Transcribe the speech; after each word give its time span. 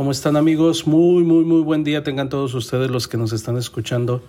¿Cómo 0.00 0.12
están 0.12 0.38
amigos? 0.38 0.86
Muy, 0.86 1.24
muy, 1.24 1.44
muy 1.44 1.60
buen 1.60 1.84
día 1.84 2.02
tengan 2.02 2.30
todos 2.30 2.54
ustedes 2.54 2.90
los 2.90 3.06
que 3.06 3.18
nos 3.18 3.34
están 3.34 3.58
escuchando 3.58 4.24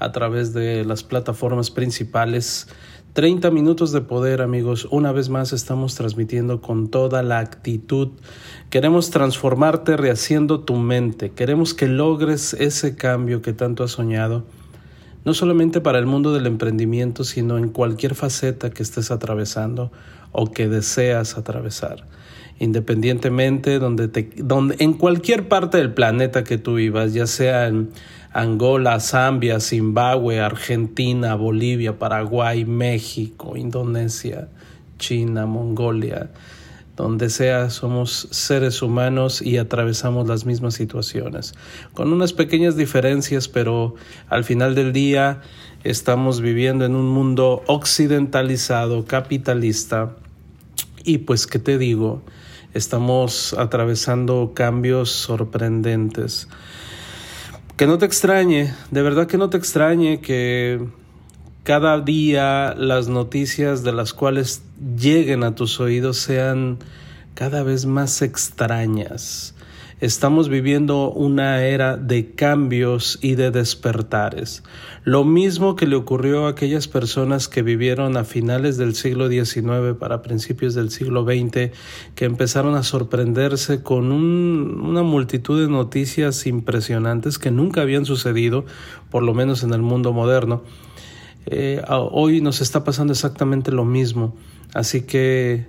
a 0.00 0.10
través 0.10 0.52
de 0.52 0.84
las 0.84 1.04
plataformas 1.04 1.70
principales. 1.70 2.66
30 3.12 3.52
minutos 3.52 3.92
de 3.92 4.00
poder 4.00 4.42
amigos. 4.42 4.88
Una 4.90 5.12
vez 5.12 5.28
más 5.28 5.52
estamos 5.52 5.94
transmitiendo 5.94 6.60
con 6.60 6.88
toda 6.88 7.22
la 7.22 7.38
actitud. 7.38 8.08
Queremos 8.68 9.10
transformarte 9.10 9.96
rehaciendo 9.96 10.62
tu 10.62 10.74
mente. 10.74 11.30
Queremos 11.30 11.72
que 11.72 11.86
logres 11.86 12.54
ese 12.54 12.96
cambio 12.96 13.42
que 13.42 13.52
tanto 13.52 13.84
has 13.84 13.92
soñado. 13.92 14.44
No 15.24 15.34
solamente 15.34 15.80
para 15.80 16.00
el 16.00 16.06
mundo 16.06 16.32
del 16.32 16.48
emprendimiento, 16.48 17.22
sino 17.22 17.58
en 17.58 17.68
cualquier 17.68 18.16
faceta 18.16 18.70
que 18.70 18.82
estés 18.82 19.12
atravesando 19.12 19.92
o 20.32 20.50
que 20.50 20.68
deseas 20.68 21.38
atravesar 21.38 22.08
independientemente 22.58 23.78
donde 23.78 24.08
te, 24.08 24.30
donde, 24.36 24.76
en 24.78 24.94
cualquier 24.94 25.48
parte 25.48 25.78
del 25.78 25.92
planeta 25.92 26.44
que 26.44 26.58
tú 26.58 26.74
vivas, 26.74 27.12
ya 27.12 27.26
sea 27.26 27.66
en 27.66 27.90
Angola, 28.32 28.98
Zambia, 29.00 29.60
Zimbabue, 29.60 30.40
Argentina, 30.40 31.34
Bolivia, 31.34 31.98
Paraguay, 31.98 32.64
México, 32.64 33.56
Indonesia, 33.56 34.48
China, 34.98 35.46
Mongolia, 35.46 36.30
donde 36.96 37.30
sea, 37.30 37.68
somos 37.68 38.28
seres 38.30 38.80
humanos 38.80 39.42
y 39.42 39.58
atravesamos 39.58 40.28
las 40.28 40.46
mismas 40.46 40.74
situaciones, 40.74 41.54
con 41.92 42.12
unas 42.12 42.32
pequeñas 42.32 42.76
diferencias, 42.76 43.48
pero 43.48 43.96
al 44.28 44.44
final 44.44 44.74
del 44.74 44.92
día 44.92 45.40
estamos 45.84 46.40
viviendo 46.40 46.84
en 46.84 46.94
un 46.94 47.08
mundo 47.08 47.62
occidentalizado, 47.66 49.04
capitalista, 49.04 50.16
y 51.04 51.18
pues, 51.18 51.46
¿qué 51.46 51.58
te 51.58 51.78
digo? 51.78 52.22
Estamos 52.74 53.54
atravesando 53.58 54.52
cambios 54.54 55.10
sorprendentes. 55.10 56.48
Que 57.76 57.86
no 57.86 57.98
te 57.98 58.06
extrañe, 58.06 58.72
de 58.90 59.02
verdad 59.02 59.26
que 59.26 59.36
no 59.36 59.50
te 59.50 59.58
extrañe 59.58 60.20
que 60.20 60.80
cada 61.64 62.00
día 62.00 62.74
las 62.76 63.08
noticias 63.08 63.82
de 63.82 63.92
las 63.92 64.14
cuales 64.14 64.62
lleguen 64.96 65.44
a 65.44 65.54
tus 65.54 65.80
oídos 65.80 66.16
sean 66.16 66.78
cada 67.34 67.62
vez 67.62 67.84
más 67.84 68.22
extrañas. 68.22 69.54
Estamos 70.00 70.48
viviendo 70.48 71.10
una 71.10 71.62
era 71.62 71.96
de 71.96 72.34
cambios 72.34 73.18
y 73.22 73.36
de 73.36 73.50
despertares. 73.50 74.62
Lo 75.04 75.24
mismo 75.24 75.74
que 75.74 75.88
le 75.88 75.96
ocurrió 75.96 76.46
a 76.46 76.50
aquellas 76.50 76.86
personas 76.86 77.48
que 77.48 77.62
vivieron 77.62 78.16
a 78.16 78.22
finales 78.22 78.76
del 78.76 78.94
siglo 78.94 79.28
XIX 79.28 79.96
para 79.98 80.22
principios 80.22 80.74
del 80.74 80.90
siglo 80.90 81.24
XX, 81.24 81.72
que 82.14 82.24
empezaron 82.24 82.76
a 82.76 82.84
sorprenderse 82.84 83.82
con 83.82 84.12
una 84.12 85.02
multitud 85.02 85.60
de 85.60 85.68
noticias 85.68 86.46
impresionantes 86.46 87.40
que 87.40 87.50
nunca 87.50 87.82
habían 87.82 88.04
sucedido, 88.04 88.64
por 89.10 89.24
lo 89.24 89.34
menos 89.34 89.64
en 89.64 89.72
el 89.72 89.82
mundo 89.82 90.12
moderno. 90.12 90.62
Eh, 91.46 91.82
hoy 91.88 92.40
nos 92.40 92.60
está 92.60 92.84
pasando 92.84 93.12
exactamente 93.12 93.72
lo 93.72 93.84
mismo. 93.84 94.36
Así 94.72 95.02
que 95.02 95.66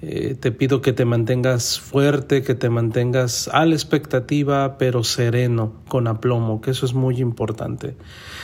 eh, 0.00 0.36
te 0.38 0.52
pido 0.52 0.80
que 0.80 0.92
te 0.92 1.04
mantengas 1.04 1.80
fuerte, 1.80 2.42
que 2.42 2.54
te 2.54 2.70
mantengas 2.70 3.48
a 3.52 3.66
la 3.66 3.74
expectativa, 3.74 4.78
pero 4.78 5.02
sereno, 5.02 5.72
con 5.88 6.06
aplomo, 6.06 6.60
que 6.60 6.70
eso 6.70 6.86
es 6.86 6.94
muy 6.94 7.20
importante. 7.20 7.96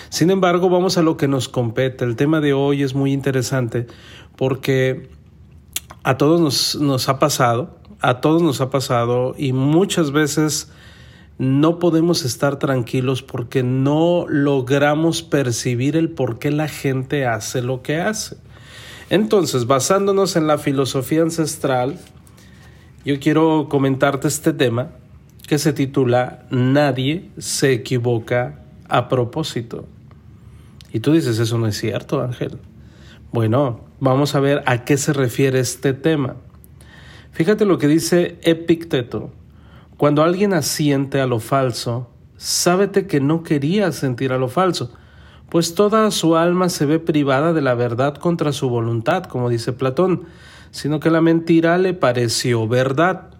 Sin 0.08 0.30
embargo, 0.30 0.68
vamos 0.68 0.98
a 0.98 1.02
lo 1.02 1.16
que 1.16 1.28
nos 1.28 1.48
compete. 1.48 2.04
El 2.04 2.16
tema 2.16 2.40
de 2.40 2.54
hoy 2.54 2.82
es 2.82 2.94
muy 2.94 3.12
interesante 3.12 3.86
porque 4.36 5.10
a 6.02 6.16
todos 6.16 6.40
nos, 6.40 6.74
nos 6.74 7.08
ha 7.08 7.20
pasado, 7.20 7.78
a 8.00 8.20
todos 8.20 8.42
nos 8.42 8.60
ha 8.60 8.70
pasado 8.70 9.36
y 9.38 9.52
muchas 9.52 10.10
veces 10.10 10.72
no 11.38 11.78
podemos 11.78 12.24
estar 12.24 12.58
tranquilos 12.58 13.22
porque 13.22 13.62
no 13.62 14.26
logramos 14.28 15.22
percibir 15.22 15.96
el 15.96 16.10
por 16.10 16.40
qué 16.40 16.50
la 16.50 16.68
gente 16.68 17.26
hace 17.26 17.62
lo 17.62 17.82
que 17.82 18.00
hace. 18.00 18.38
Entonces, 19.14 19.68
basándonos 19.68 20.34
en 20.34 20.48
la 20.48 20.58
filosofía 20.58 21.22
ancestral, 21.22 22.00
yo 23.04 23.20
quiero 23.20 23.68
comentarte 23.70 24.26
este 24.26 24.52
tema 24.52 24.90
que 25.46 25.58
se 25.60 25.72
titula 25.72 26.46
Nadie 26.50 27.30
se 27.38 27.72
equivoca 27.72 28.64
a 28.88 29.08
propósito. 29.08 29.86
Y 30.92 30.98
tú 30.98 31.12
dices, 31.12 31.38
eso 31.38 31.58
no 31.58 31.68
es 31.68 31.78
cierto, 31.78 32.22
Ángel. 32.22 32.58
Bueno, 33.30 33.84
vamos 34.00 34.34
a 34.34 34.40
ver 34.40 34.64
a 34.66 34.84
qué 34.84 34.96
se 34.96 35.12
refiere 35.12 35.60
este 35.60 35.92
tema. 35.92 36.34
Fíjate 37.30 37.66
lo 37.66 37.78
que 37.78 37.86
dice 37.86 38.40
Epicteto. 38.42 39.30
Cuando 39.96 40.24
alguien 40.24 40.52
asiente 40.52 41.20
a 41.20 41.28
lo 41.28 41.38
falso, 41.38 42.10
sábete 42.36 43.06
que 43.06 43.20
no 43.20 43.44
quería 43.44 43.92
sentir 43.92 44.32
a 44.32 44.38
lo 44.38 44.48
falso 44.48 44.90
pues 45.54 45.76
toda 45.76 46.10
su 46.10 46.34
alma 46.34 46.68
se 46.68 46.84
ve 46.84 46.98
privada 46.98 47.52
de 47.52 47.62
la 47.62 47.74
verdad 47.74 48.16
contra 48.16 48.52
su 48.52 48.68
voluntad, 48.68 49.22
como 49.22 49.48
dice 49.48 49.72
Platón, 49.72 50.24
sino 50.72 50.98
que 50.98 51.10
la 51.10 51.20
mentira 51.20 51.78
le 51.78 51.94
pareció 51.94 52.66
verdad. 52.66 53.30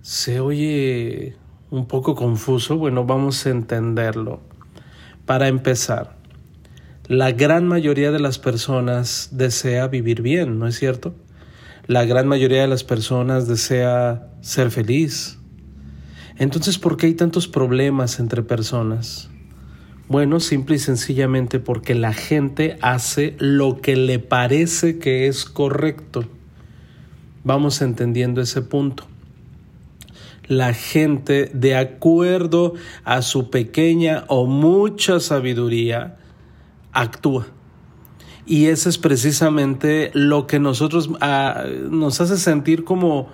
Se 0.00 0.38
oye 0.38 1.34
un 1.70 1.86
poco 1.86 2.14
confuso, 2.14 2.78
bueno, 2.78 3.04
vamos 3.04 3.44
a 3.44 3.50
entenderlo. 3.50 4.42
Para 5.26 5.48
empezar, 5.48 6.14
la 7.08 7.32
gran 7.32 7.66
mayoría 7.66 8.12
de 8.12 8.20
las 8.20 8.38
personas 8.38 9.30
desea 9.32 9.88
vivir 9.88 10.22
bien, 10.22 10.60
¿no 10.60 10.68
es 10.68 10.78
cierto? 10.78 11.16
La 11.88 12.04
gran 12.04 12.28
mayoría 12.28 12.60
de 12.60 12.68
las 12.68 12.84
personas 12.84 13.48
desea 13.48 14.28
ser 14.40 14.70
feliz. 14.70 15.36
Entonces, 16.36 16.78
¿por 16.78 16.96
qué 16.96 17.06
hay 17.06 17.14
tantos 17.14 17.48
problemas 17.48 18.20
entre 18.20 18.44
personas? 18.44 19.33
Bueno, 20.06 20.38
simple 20.38 20.76
y 20.76 20.78
sencillamente 20.78 21.60
porque 21.60 21.94
la 21.94 22.12
gente 22.12 22.76
hace 22.82 23.36
lo 23.38 23.80
que 23.80 23.96
le 23.96 24.18
parece 24.18 24.98
que 24.98 25.28
es 25.28 25.46
correcto. 25.46 26.26
Vamos 27.42 27.80
entendiendo 27.80 28.42
ese 28.42 28.60
punto. 28.60 29.06
La 30.46 30.74
gente, 30.74 31.50
de 31.54 31.74
acuerdo 31.76 32.74
a 33.04 33.22
su 33.22 33.48
pequeña 33.48 34.24
o 34.28 34.44
mucha 34.44 35.20
sabiduría, 35.20 36.18
actúa. 36.92 37.46
Y 38.44 38.66
eso 38.66 38.90
es 38.90 38.98
precisamente 38.98 40.10
lo 40.12 40.46
que 40.46 40.60
nosotros 40.60 41.08
ah, 41.22 41.64
nos 41.90 42.20
hace 42.20 42.36
sentir 42.36 42.84
como, 42.84 43.28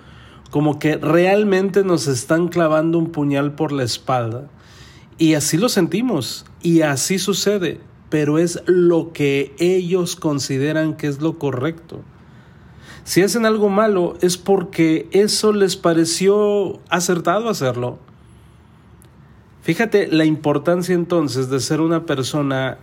como 0.51 0.79
que 0.79 0.95
realmente 0.95 1.83
nos 1.83 2.07
están 2.07 2.47
clavando 2.47 2.97
un 2.97 3.11
puñal 3.11 3.55
por 3.55 3.73
la 3.73 3.83
espalda 3.83 4.49
y 5.17 5.33
así 5.33 5.57
lo 5.57 5.67
sentimos 5.67 6.45
y 6.63 6.81
así 6.81 7.19
sucede, 7.19 7.79
pero 8.09 8.37
es 8.37 8.61
lo 8.65 9.13
que 9.13 9.53
ellos 9.57 10.15
consideran 10.15 10.95
que 10.95 11.07
es 11.07 11.21
lo 11.21 11.39
correcto. 11.39 12.01
Si 13.03 13.21
hacen 13.21 13.45
algo 13.45 13.69
malo 13.69 14.15
es 14.21 14.37
porque 14.37 15.09
eso 15.11 15.53
les 15.53 15.75
pareció 15.75 16.79
acertado 16.89 17.49
hacerlo. 17.49 17.99
Fíjate 19.61 20.07
la 20.07 20.25
importancia 20.25 20.95
entonces 20.95 21.49
de 21.49 21.59
ser 21.59 21.81
una 21.81 22.05
persona 22.05 22.77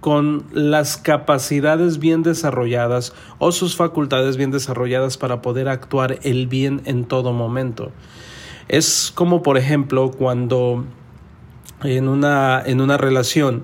con 0.00 0.44
las 0.52 0.96
capacidades 0.96 1.98
bien 1.98 2.22
desarrolladas 2.22 3.14
o 3.38 3.52
sus 3.52 3.74
facultades 3.74 4.36
bien 4.36 4.50
desarrolladas 4.50 5.16
para 5.16 5.40
poder 5.40 5.68
actuar 5.68 6.18
el 6.22 6.46
bien 6.46 6.82
en 6.84 7.04
todo 7.04 7.32
momento. 7.32 7.90
Es 8.68 9.12
como 9.14 9.42
por 9.42 9.56
ejemplo 9.56 10.10
cuando 10.10 10.84
en 11.84 12.08
una, 12.08 12.62
en 12.64 12.80
una 12.80 12.96
relación. 12.96 13.62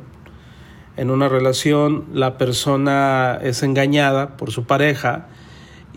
En 0.96 1.10
una 1.10 1.28
relación 1.28 2.04
la 2.12 2.36
persona 2.36 3.38
es 3.42 3.62
engañada 3.62 4.36
por 4.36 4.50
su 4.50 4.64
pareja 4.64 5.28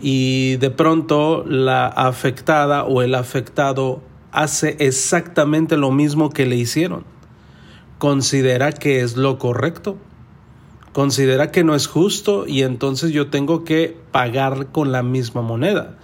y 0.00 0.56
de 0.56 0.70
pronto 0.70 1.44
la 1.46 1.86
afectada 1.86 2.84
o 2.84 3.02
el 3.02 3.14
afectado 3.14 4.02
hace 4.32 4.76
exactamente 4.80 5.76
lo 5.76 5.90
mismo 5.90 6.30
que 6.30 6.46
le 6.46 6.56
hicieron. 6.56 7.04
Considera 7.98 8.72
que 8.72 9.00
es 9.00 9.16
lo 9.16 9.38
correcto. 9.38 9.96
Considera 10.92 11.50
que 11.50 11.64
no 11.64 11.74
es 11.74 11.86
justo 11.86 12.46
y 12.46 12.62
entonces 12.62 13.10
yo 13.12 13.28
tengo 13.28 13.64
que 13.64 13.96
pagar 14.10 14.68
con 14.68 14.92
la 14.92 15.02
misma 15.02 15.42
moneda. 15.42 15.98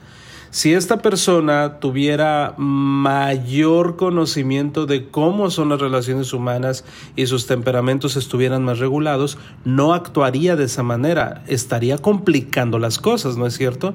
Si 0.51 0.75
esta 0.75 1.01
persona 1.01 1.79
tuviera 1.79 2.55
mayor 2.57 3.95
conocimiento 3.95 4.85
de 4.85 5.09
cómo 5.09 5.49
son 5.49 5.69
las 5.69 5.81
relaciones 5.81 6.33
humanas 6.33 6.85
y 7.15 7.27
sus 7.27 7.47
temperamentos 7.47 8.17
estuvieran 8.17 8.65
más 8.65 8.81
regulados, 8.81 9.39
no 9.65 9.95
actuaría 9.95 10.57
de 10.57 10.65
esa 10.65 10.83
manera, 10.83 11.45
estaría 11.47 11.99
complicando 11.99 12.81
las 12.81 12.99
cosas, 12.99 13.37
¿no 13.37 13.47
es 13.47 13.57
cierto? 13.57 13.95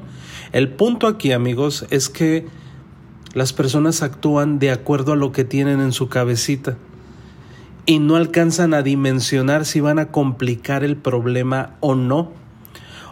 El 0.54 0.70
punto 0.70 1.08
aquí, 1.08 1.34
amigos, 1.34 1.86
es 1.90 2.08
que 2.08 2.48
las 3.34 3.52
personas 3.52 4.02
actúan 4.02 4.58
de 4.58 4.72
acuerdo 4.72 5.12
a 5.12 5.18
lo 5.18 5.34
que 5.34 5.44
tienen 5.44 5.82
en 5.82 5.92
su 5.92 6.08
cabecita 6.08 6.78
y 7.86 8.00
no 8.00 8.16
alcanzan 8.16 8.74
a 8.74 8.82
dimensionar 8.82 9.66
si 9.66 9.82
van 9.82 10.00
a 10.00 10.08
complicar 10.08 10.86
el 10.86 10.96
problema 10.96 11.76
o 11.82 11.96
no 11.96 12.45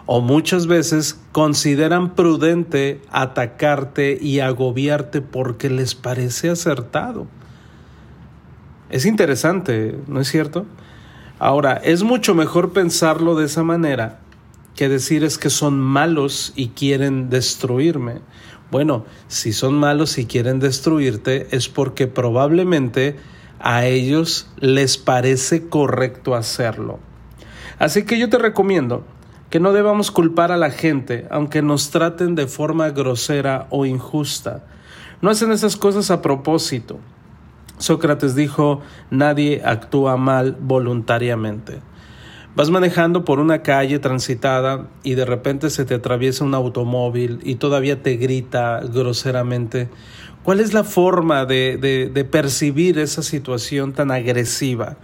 o 0.06 0.20
muchas 0.20 0.66
veces 0.66 1.18
consideran 1.32 2.14
prudente 2.14 3.00
atacarte 3.10 4.18
y 4.20 4.40
agobiarte 4.40 5.22
porque 5.22 5.70
les 5.70 5.94
parece 5.94 6.50
acertado. 6.50 7.26
Es 8.90 9.06
interesante, 9.06 9.98
¿no 10.06 10.20
es 10.20 10.28
cierto? 10.28 10.66
Ahora, 11.38 11.74
es 11.74 12.02
mucho 12.02 12.34
mejor 12.34 12.72
pensarlo 12.72 13.34
de 13.34 13.46
esa 13.46 13.62
manera 13.62 14.20
que 14.76 14.88
decir 14.88 15.24
es 15.24 15.38
que 15.38 15.50
son 15.50 15.80
malos 15.80 16.52
y 16.56 16.68
quieren 16.68 17.30
destruirme. 17.30 18.20
Bueno, 18.70 19.04
si 19.28 19.52
son 19.52 19.74
malos 19.74 20.18
y 20.18 20.26
quieren 20.26 20.58
destruirte 20.58 21.48
es 21.50 21.68
porque 21.68 22.06
probablemente 22.06 23.16
a 23.60 23.86
ellos 23.86 24.50
les 24.58 24.98
parece 24.98 25.68
correcto 25.68 26.34
hacerlo. 26.34 26.98
Así 27.78 28.04
que 28.04 28.18
yo 28.18 28.28
te 28.28 28.38
recomiendo 28.38 29.04
que 29.54 29.60
no 29.60 29.72
debamos 29.72 30.10
culpar 30.10 30.50
a 30.50 30.56
la 30.56 30.72
gente, 30.72 31.28
aunque 31.30 31.62
nos 31.62 31.90
traten 31.90 32.34
de 32.34 32.48
forma 32.48 32.90
grosera 32.90 33.68
o 33.70 33.86
injusta. 33.86 34.64
No 35.22 35.30
hacen 35.30 35.52
esas 35.52 35.76
cosas 35.76 36.10
a 36.10 36.22
propósito. 36.22 36.98
Sócrates 37.78 38.34
dijo, 38.34 38.80
nadie 39.12 39.62
actúa 39.64 40.16
mal 40.16 40.56
voluntariamente. 40.60 41.78
Vas 42.56 42.70
manejando 42.70 43.24
por 43.24 43.38
una 43.38 43.62
calle 43.62 44.00
transitada 44.00 44.88
y 45.04 45.14
de 45.14 45.24
repente 45.24 45.70
se 45.70 45.84
te 45.84 45.94
atraviesa 45.94 46.42
un 46.42 46.54
automóvil 46.56 47.38
y 47.44 47.54
todavía 47.54 48.02
te 48.02 48.16
grita 48.16 48.80
groseramente. 48.80 49.88
¿Cuál 50.42 50.58
es 50.58 50.74
la 50.74 50.82
forma 50.82 51.46
de, 51.46 51.78
de, 51.80 52.10
de 52.12 52.24
percibir 52.24 52.98
esa 52.98 53.22
situación 53.22 53.92
tan 53.92 54.10
agresiva? 54.10 54.96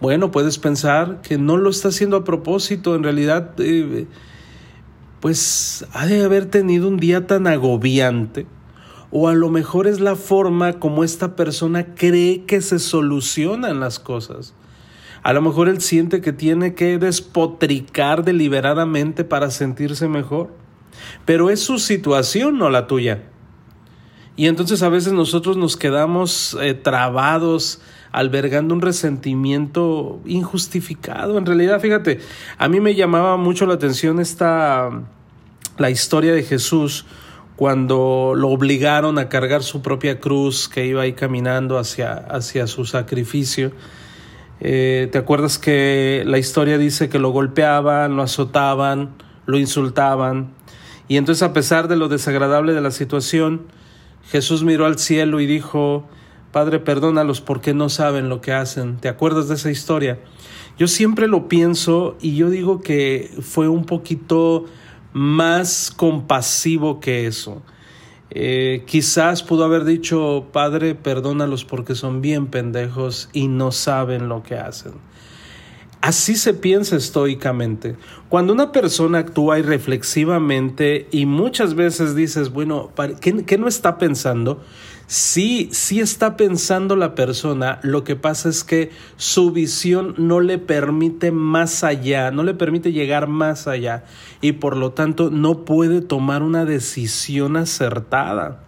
Bueno, 0.00 0.30
puedes 0.30 0.58
pensar 0.58 1.22
que 1.22 1.38
no 1.38 1.56
lo 1.56 1.70
está 1.70 1.88
haciendo 1.88 2.18
a 2.18 2.24
propósito, 2.24 2.94
en 2.94 3.02
realidad, 3.02 3.54
eh, 3.58 4.06
pues 5.20 5.86
ha 5.92 6.06
de 6.06 6.22
haber 6.22 6.46
tenido 6.46 6.88
un 6.88 6.98
día 6.98 7.26
tan 7.26 7.46
agobiante, 7.46 8.46
o 9.10 9.28
a 9.28 9.34
lo 9.34 9.48
mejor 9.48 9.86
es 9.86 10.00
la 10.00 10.14
forma 10.14 10.74
como 10.74 11.02
esta 11.02 11.34
persona 11.34 11.94
cree 11.94 12.44
que 12.44 12.60
se 12.60 12.78
solucionan 12.78 13.80
las 13.80 13.98
cosas. 13.98 14.54
A 15.22 15.32
lo 15.32 15.40
mejor 15.40 15.68
él 15.68 15.80
siente 15.80 16.20
que 16.20 16.32
tiene 16.32 16.74
que 16.74 16.98
despotricar 16.98 18.22
deliberadamente 18.22 19.24
para 19.24 19.50
sentirse 19.50 20.08
mejor, 20.08 20.50
pero 21.24 21.50
es 21.50 21.60
su 21.60 21.78
situación, 21.78 22.58
no 22.58 22.68
la 22.68 22.86
tuya. 22.86 23.24
Y 24.36 24.46
entonces 24.46 24.82
a 24.82 24.90
veces 24.90 25.14
nosotros 25.14 25.56
nos 25.56 25.78
quedamos 25.78 26.56
eh, 26.60 26.74
trabados 26.74 27.80
albergando 28.16 28.72
un 28.72 28.80
resentimiento 28.80 30.20
injustificado. 30.24 31.36
En 31.36 31.44
realidad, 31.44 31.80
fíjate, 31.80 32.20
a 32.56 32.66
mí 32.66 32.80
me 32.80 32.94
llamaba 32.94 33.36
mucho 33.36 33.66
la 33.66 33.74
atención 33.74 34.20
esta 34.20 34.88
la 35.76 35.90
historia 35.90 36.32
de 36.32 36.42
Jesús 36.42 37.04
cuando 37.56 38.32
lo 38.34 38.48
obligaron 38.48 39.18
a 39.18 39.28
cargar 39.28 39.62
su 39.62 39.82
propia 39.82 40.18
cruz 40.18 40.66
que 40.66 40.86
iba 40.86 41.02
ahí 41.02 41.12
caminando 41.12 41.76
hacia, 41.76 42.14
hacia 42.14 42.66
su 42.66 42.86
sacrificio. 42.86 43.72
Eh, 44.60 45.10
¿Te 45.12 45.18
acuerdas 45.18 45.58
que 45.58 46.22
la 46.24 46.38
historia 46.38 46.78
dice 46.78 47.10
que 47.10 47.18
lo 47.18 47.28
golpeaban, 47.32 48.16
lo 48.16 48.22
azotaban, 48.22 49.10
lo 49.44 49.58
insultaban? 49.58 50.54
Y 51.06 51.18
entonces 51.18 51.42
a 51.42 51.52
pesar 51.52 51.86
de 51.86 51.96
lo 51.96 52.08
desagradable 52.08 52.72
de 52.72 52.80
la 52.80 52.92
situación, 52.92 53.66
Jesús 54.30 54.64
miró 54.64 54.86
al 54.86 54.98
cielo 54.98 55.38
y 55.40 55.46
dijo, 55.46 56.08
Padre, 56.56 56.78
perdónalos 56.78 57.42
porque 57.42 57.74
no 57.74 57.90
saben 57.90 58.30
lo 58.30 58.40
que 58.40 58.54
hacen. 58.54 58.96
¿Te 58.96 59.10
acuerdas 59.10 59.46
de 59.46 59.56
esa 59.56 59.70
historia? 59.70 60.20
Yo 60.78 60.88
siempre 60.88 61.28
lo 61.28 61.48
pienso 61.48 62.16
y 62.18 62.34
yo 62.34 62.48
digo 62.48 62.80
que 62.80 63.30
fue 63.42 63.68
un 63.68 63.84
poquito 63.84 64.64
más 65.12 65.92
compasivo 65.94 66.98
que 66.98 67.26
eso. 67.26 67.60
Eh, 68.30 68.84
quizás 68.86 69.42
pudo 69.42 69.66
haber 69.66 69.84
dicho, 69.84 70.46
Padre, 70.50 70.94
perdónalos 70.94 71.66
porque 71.66 71.94
son 71.94 72.22
bien 72.22 72.46
pendejos 72.46 73.28
y 73.34 73.48
no 73.48 73.70
saben 73.70 74.30
lo 74.30 74.42
que 74.42 74.54
hacen. 74.54 74.92
Así 76.00 76.36
se 76.36 76.54
piensa 76.54 76.96
estoicamente. 76.96 77.96
Cuando 78.30 78.54
una 78.54 78.72
persona 78.72 79.18
actúa 79.18 79.58
irreflexivamente 79.58 81.06
y 81.10 81.26
muchas 81.26 81.74
veces 81.74 82.14
dices, 82.14 82.50
bueno, 82.50 82.92
¿qué, 83.20 83.44
qué 83.44 83.58
no 83.58 83.68
está 83.68 83.98
pensando? 83.98 84.62
Sí, 85.06 85.68
sí 85.70 86.00
está 86.00 86.36
pensando 86.36 86.96
la 86.96 87.14
persona, 87.14 87.78
lo 87.84 88.02
que 88.02 88.16
pasa 88.16 88.48
es 88.48 88.64
que 88.64 88.90
su 89.16 89.52
visión 89.52 90.14
no 90.18 90.40
le 90.40 90.58
permite 90.58 91.30
más 91.30 91.84
allá, 91.84 92.32
no 92.32 92.42
le 92.42 92.54
permite 92.54 92.90
llegar 92.90 93.28
más 93.28 93.68
allá 93.68 94.02
y 94.40 94.52
por 94.52 94.76
lo 94.76 94.92
tanto 94.92 95.30
no 95.30 95.64
puede 95.64 96.00
tomar 96.00 96.42
una 96.42 96.64
decisión 96.64 97.56
acertada. 97.56 98.64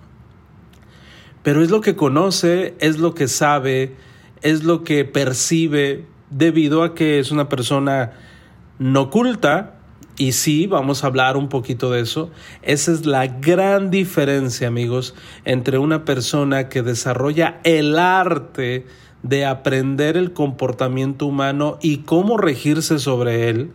Pero 1.42 1.60
es 1.62 1.70
lo 1.70 1.80
que 1.80 1.96
conoce, 1.96 2.76
es 2.78 2.98
lo 2.98 3.14
que 3.14 3.26
sabe, 3.26 3.96
es 4.42 4.62
lo 4.62 4.84
que 4.84 5.04
percibe 5.04 6.06
debido 6.30 6.84
a 6.84 6.94
que 6.94 7.18
es 7.18 7.32
una 7.32 7.48
persona 7.48 8.12
no 8.78 9.10
culta, 9.10 9.77
y 10.18 10.32
sí, 10.32 10.66
vamos 10.66 11.02
a 11.02 11.06
hablar 11.06 11.36
un 11.36 11.48
poquito 11.48 11.92
de 11.92 12.00
eso. 12.00 12.30
Esa 12.62 12.92
es 12.92 13.06
la 13.06 13.28
gran 13.28 13.90
diferencia, 13.90 14.66
amigos, 14.66 15.14
entre 15.44 15.78
una 15.78 16.04
persona 16.04 16.68
que 16.68 16.82
desarrolla 16.82 17.60
el 17.62 17.98
arte 17.98 18.84
de 19.22 19.46
aprender 19.46 20.16
el 20.16 20.32
comportamiento 20.32 21.26
humano 21.26 21.78
y 21.80 21.98
cómo 21.98 22.36
regirse 22.36 22.98
sobre 22.98 23.48
él, 23.48 23.70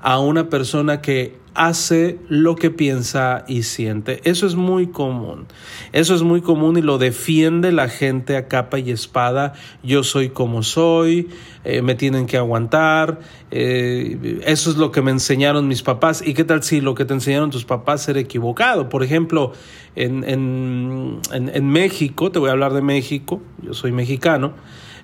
a 0.00 0.18
una 0.18 0.48
persona 0.50 1.00
que 1.00 1.38
hace 1.54 2.18
lo 2.28 2.56
que 2.56 2.70
piensa 2.70 3.44
y 3.46 3.62
siente. 3.64 4.20
Eso 4.24 4.46
es 4.46 4.54
muy 4.54 4.88
común. 4.88 5.46
Eso 5.92 6.14
es 6.14 6.22
muy 6.22 6.40
común 6.40 6.78
y 6.78 6.82
lo 6.82 6.98
defiende 6.98 7.72
la 7.72 7.88
gente 7.88 8.36
a 8.36 8.48
capa 8.48 8.78
y 8.78 8.90
espada. 8.90 9.52
Yo 9.82 10.02
soy 10.02 10.30
como 10.30 10.62
soy, 10.62 11.28
eh, 11.64 11.82
me 11.82 11.94
tienen 11.94 12.26
que 12.26 12.36
aguantar. 12.36 13.20
Eh, 13.50 14.40
eso 14.46 14.70
es 14.70 14.76
lo 14.76 14.90
que 14.92 15.02
me 15.02 15.10
enseñaron 15.10 15.68
mis 15.68 15.82
papás. 15.82 16.22
¿Y 16.26 16.34
qué 16.34 16.44
tal 16.44 16.62
si 16.62 16.80
lo 16.80 16.94
que 16.94 17.04
te 17.04 17.14
enseñaron 17.14 17.50
tus 17.50 17.64
papás 17.64 18.08
era 18.08 18.20
equivocado? 18.20 18.88
Por 18.88 19.02
ejemplo, 19.02 19.52
en, 19.94 20.24
en, 20.24 21.20
en 21.32 21.68
México, 21.68 22.30
te 22.30 22.38
voy 22.38 22.48
a 22.48 22.52
hablar 22.52 22.72
de 22.72 22.82
México, 22.82 23.42
yo 23.62 23.74
soy 23.74 23.92
mexicano. 23.92 24.54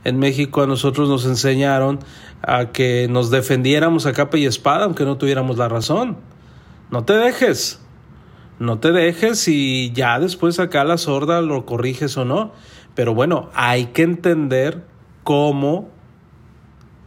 En 0.05 0.19
México 0.19 0.63
a 0.63 0.67
nosotros 0.67 1.09
nos 1.09 1.27
enseñaron 1.27 1.99
a 2.43 2.71
que 2.71 3.09
nos 3.11 3.31
defendiéramos 3.31 4.07
a 4.07 4.13
capa 4.13 4.39
y 4.39 4.47
espada 4.47 4.85
aunque 4.85 5.05
no 5.05 5.19
tuviéramos 5.19 5.59
la 5.59 5.69
razón. 5.69 6.17
No 6.91 7.05
te 7.05 7.15
dejes. 7.15 7.81
No 8.59 8.79
te 8.79 8.93
dejes 8.93 9.47
y 9.47 9.93
ya 9.93 10.19
después 10.19 10.59
acá 10.59 10.85
la 10.85 10.99
sorda 10.99 11.41
lo 11.43 11.65
corriges 11.65 12.17
o 12.17 12.25
no. 12.25 12.53
Pero 12.95 13.15
bueno, 13.15 13.51
hay 13.55 13.87
que 13.87 14.03
entender 14.03 14.85
cómo 15.23 15.91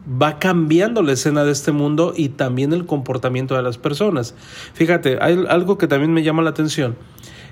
va 0.06 0.40
cambiando 0.40 1.02
la 1.02 1.12
escena 1.12 1.44
de 1.44 1.52
este 1.52 1.72
mundo 1.72 2.14
y 2.16 2.30
también 2.30 2.74
el 2.74 2.86
comportamiento 2.86 3.56
de 3.56 3.64
las 3.64 3.78
personas. 3.78 4.36
Fíjate, 4.74 5.18
hay 5.22 5.44
algo 5.50 5.78
que 5.78 5.88
también 5.88 6.14
me 6.14 6.24
llama 6.24 6.42
la 6.42 6.52
atención, 6.52 6.96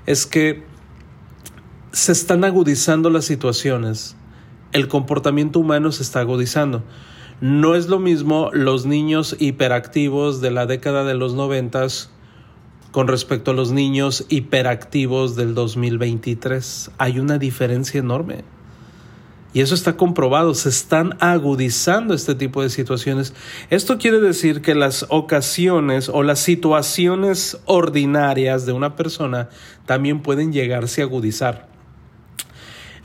es 0.06 0.26
que 0.26 0.64
se 1.92 2.12
están 2.12 2.44
agudizando 2.44 3.10
las 3.10 3.24
situaciones, 3.24 4.16
el 4.72 4.88
comportamiento 4.88 5.60
humano 5.60 5.92
se 5.92 6.02
está 6.02 6.20
agudizando. 6.20 6.82
No 7.40 7.74
es 7.74 7.88
lo 7.88 7.98
mismo 7.98 8.50
los 8.52 8.84
niños 8.84 9.36
hiperactivos 9.38 10.40
de 10.40 10.50
la 10.50 10.66
década 10.66 11.04
de 11.04 11.14
los 11.14 11.34
noventas 11.34 12.10
con 12.90 13.08
respecto 13.08 13.52
a 13.52 13.54
los 13.54 13.72
niños 13.72 14.26
hiperactivos 14.28 15.36
del 15.36 15.54
2023. 15.54 16.90
Hay 16.98 17.18
una 17.18 17.38
diferencia 17.38 18.00
enorme. 18.00 18.44
Y 19.52 19.62
eso 19.62 19.74
está 19.74 19.96
comprobado, 19.96 20.54
se 20.54 20.68
están 20.68 21.16
agudizando 21.18 22.14
este 22.14 22.36
tipo 22.36 22.62
de 22.62 22.70
situaciones. 22.70 23.34
Esto 23.68 23.98
quiere 23.98 24.20
decir 24.20 24.62
que 24.62 24.76
las 24.76 25.06
ocasiones 25.08 26.08
o 26.08 26.22
las 26.22 26.38
situaciones 26.38 27.58
ordinarias 27.64 28.64
de 28.64 28.72
una 28.72 28.94
persona 28.94 29.48
también 29.86 30.22
pueden 30.22 30.52
llegarse 30.52 31.00
a 31.02 31.04
agudizar. 31.04 31.69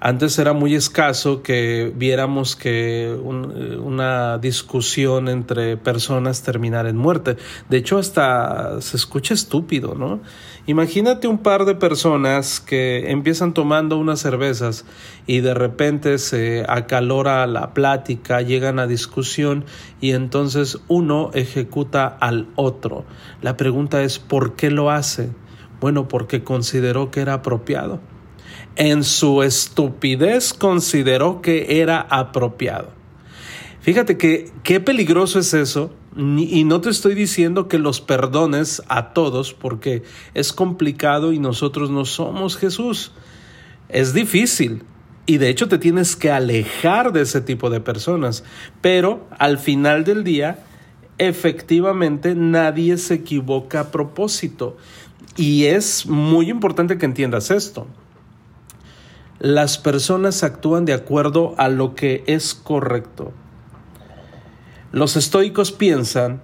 Antes 0.05 0.38
era 0.38 0.53
muy 0.53 0.75
escaso 0.75 1.41
que 1.41 1.91
viéramos 1.95 2.55
que 2.55 3.12
una 3.19 4.38
discusión 4.38 5.27
entre 5.27 5.77
personas 5.77 6.43
terminara 6.43 6.89
en 6.89 6.95
muerte. 6.95 7.38
De 7.69 7.77
hecho, 7.77 7.97
hasta 7.97 8.81
se 8.81 8.97
escucha 8.97 9.33
estúpido, 9.33 9.95
¿no? 9.95 10.21
Imagínate 10.67 11.27
un 11.27 11.39
par 11.39 11.65
de 11.65 11.74
personas 11.74 12.59
que 12.59 13.09
empiezan 13.09 13.55
tomando 13.55 13.97
unas 13.97 14.19
cervezas 14.19 14.85
y 15.25 15.39
de 15.39 15.55
repente 15.55 16.19
se 16.19 16.65
acalora 16.69 17.47
la 17.47 17.74
plática, 17.74 18.43
llegan 18.43 18.77
a 18.77 18.85
discusión 18.85 19.65
y 20.01 20.12
entonces 20.12 20.77
uno 20.88 21.31
ejecuta 21.33 22.05
al 22.05 22.47
otro. 22.53 23.05
La 23.41 23.57
pregunta 23.57 24.03
es 24.03 24.19
¿por 24.19 24.55
qué 24.55 24.69
lo 24.69 24.91
hace? 24.91 25.31
Bueno, 25.81 26.07
porque 26.07 26.43
consideró 26.43 27.09
que 27.09 27.21
era 27.21 27.33
apropiado 27.33 28.01
en 28.75 29.03
su 29.03 29.44
estupidez 29.44 30.53
consideró 30.53 31.41
que 31.41 31.82
era 31.82 32.01
apropiado. 32.01 32.89
Fíjate 33.82 34.17
que 34.17 34.51
qué 34.63 34.79
peligroso 34.79 35.39
es 35.39 35.53
eso. 35.53 35.94
Y 36.17 36.63
no 36.63 36.79
te 36.79 36.89
estoy 36.89 37.13
diciendo 37.13 37.67
que 37.67 37.77
los 37.77 38.00
perdones 38.00 38.82
a 38.88 39.12
todos 39.12 39.53
porque 39.53 40.03
es 40.34 40.53
complicado 40.53 41.34
y 41.34 41.39
nosotros 41.39 41.89
no 41.89 42.05
somos 42.05 42.55
Jesús. 42.55 43.12
Es 43.89 44.13
difícil. 44.13 44.84
Y 45.25 45.39
de 45.39 45.50
hecho 45.50 45.67
te 45.67 45.77
tienes 45.77 46.15
que 46.15 46.32
alejar 46.32 47.12
de 47.12 47.22
ese 47.22 47.41
tipo 47.41 47.70
de 47.70 47.82
personas. 47.82 48.46
Pero 48.79 49.27
al 49.38 49.58
final 49.58 50.05
del 50.05 50.24
día, 50.24 50.63
efectivamente 51.17 52.34
nadie 52.34 52.98
se 52.98 53.15
equivoca 53.15 53.82
a 53.82 53.91
propósito. 53.91 54.77
Y 55.36 55.65
es 55.65 56.05
muy 56.05 56.50
importante 56.50 56.98
que 56.98 57.05
entiendas 57.05 57.51
esto 57.51 57.88
las 59.39 59.77
personas 59.77 60.43
actúan 60.43 60.85
de 60.85 60.93
acuerdo 60.93 61.55
a 61.57 61.69
lo 61.69 61.95
que 61.95 62.23
es 62.27 62.53
correcto. 62.53 63.33
Los 64.91 65.17
estoicos 65.17 65.71
piensan 65.71 66.41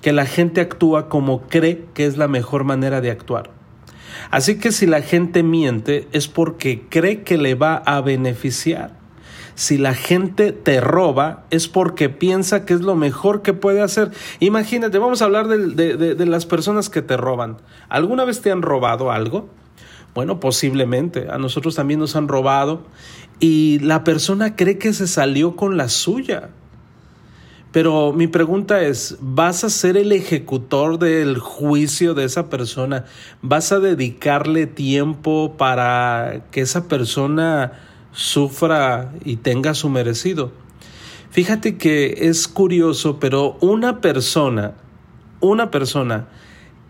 que 0.00 0.12
la 0.12 0.24
gente 0.24 0.60
actúa 0.60 1.08
como 1.08 1.42
cree 1.42 1.84
que 1.94 2.06
es 2.06 2.16
la 2.16 2.28
mejor 2.28 2.64
manera 2.64 3.00
de 3.00 3.10
actuar. 3.10 3.50
Así 4.30 4.58
que 4.58 4.72
si 4.72 4.86
la 4.86 5.02
gente 5.02 5.42
miente 5.42 6.08
es 6.12 6.28
porque 6.28 6.86
cree 6.88 7.22
que 7.22 7.36
le 7.36 7.54
va 7.54 7.76
a 7.76 8.00
beneficiar. 8.00 9.00
Si 9.54 9.76
la 9.76 9.94
gente 9.94 10.52
te 10.52 10.80
roba 10.80 11.44
es 11.50 11.68
porque 11.68 12.08
piensa 12.08 12.64
que 12.64 12.72
es 12.72 12.80
lo 12.80 12.96
mejor 12.96 13.42
que 13.42 13.52
puede 13.52 13.82
hacer. 13.82 14.10
Imagínate, 14.40 14.98
vamos 14.98 15.20
a 15.20 15.26
hablar 15.26 15.46
de, 15.48 15.96
de 16.14 16.26
las 16.26 16.46
personas 16.46 16.88
que 16.88 17.02
te 17.02 17.18
roban. 17.18 17.58
¿Alguna 17.90 18.24
vez 18.24 18.40
te 18.40 18.50
han 18.50 18.62
robado 18.62 19.12
algo? 19.12 19.50
Bueno, 20.14 20.40
posiblemente. 20.40 21.28
A 21.30 21.38
nosotros 21.38 21.74
también 21.74 22.00
nos 22.00 22.16
han 22.16 22.28
robado 22.28 22.84
y 23.40 23.78
la 23.80 24.04
persona 24.04 24.56
cree 24.56 24.78
que 24.78 24.92
se 24.92 25.06
salió 25.06 25.56
con 25.56 25.76
la 25.76 25.88
suya. 25.88 26.50
Pero 27.72 28.12
mi 28.12 28.26
pregunta 28.26 28.82
es, 28.82 29.16
¿vas 29.20 29.64
a 29.64 29.70
ser 29.70 29.96
el 29.96 30.12
ejecutor 30.12 30.98
del 30.98 31.38
juicio 31.38 32.12
de 32.12 32.24
esa 32.24 32.50
persona? 32.50 33.06
¿Vas 33.40 33.72
a 33.72 33.80
dedicarle 33.80 34.66
tiempo 34.66 35.54
para 35.56 36.44
que 36.50 36.60
esa 36.60 36.86
persona 36.86 37.72
sufra 38.12 39.14
y 39.24 39.36
tenga 39.36 39.72
su 39.72 39.88
merecido? 39.88 40.52
Fíjate 41.30 41.78
que 41.78 42.28
es 42.28 42.46
curioso, 42.46 43.18
pero 43.18 43.56
una 43.62 44.02
persona, 44.02 44.74
una 45.40 45.70
persona 45.70 46.28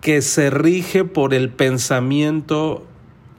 que 0.01 0.21
se 0.21 0.51
rige 0.51 1.05
por 1.05 1.33
el 1.33 1.51
pensamiento 1.51 2.89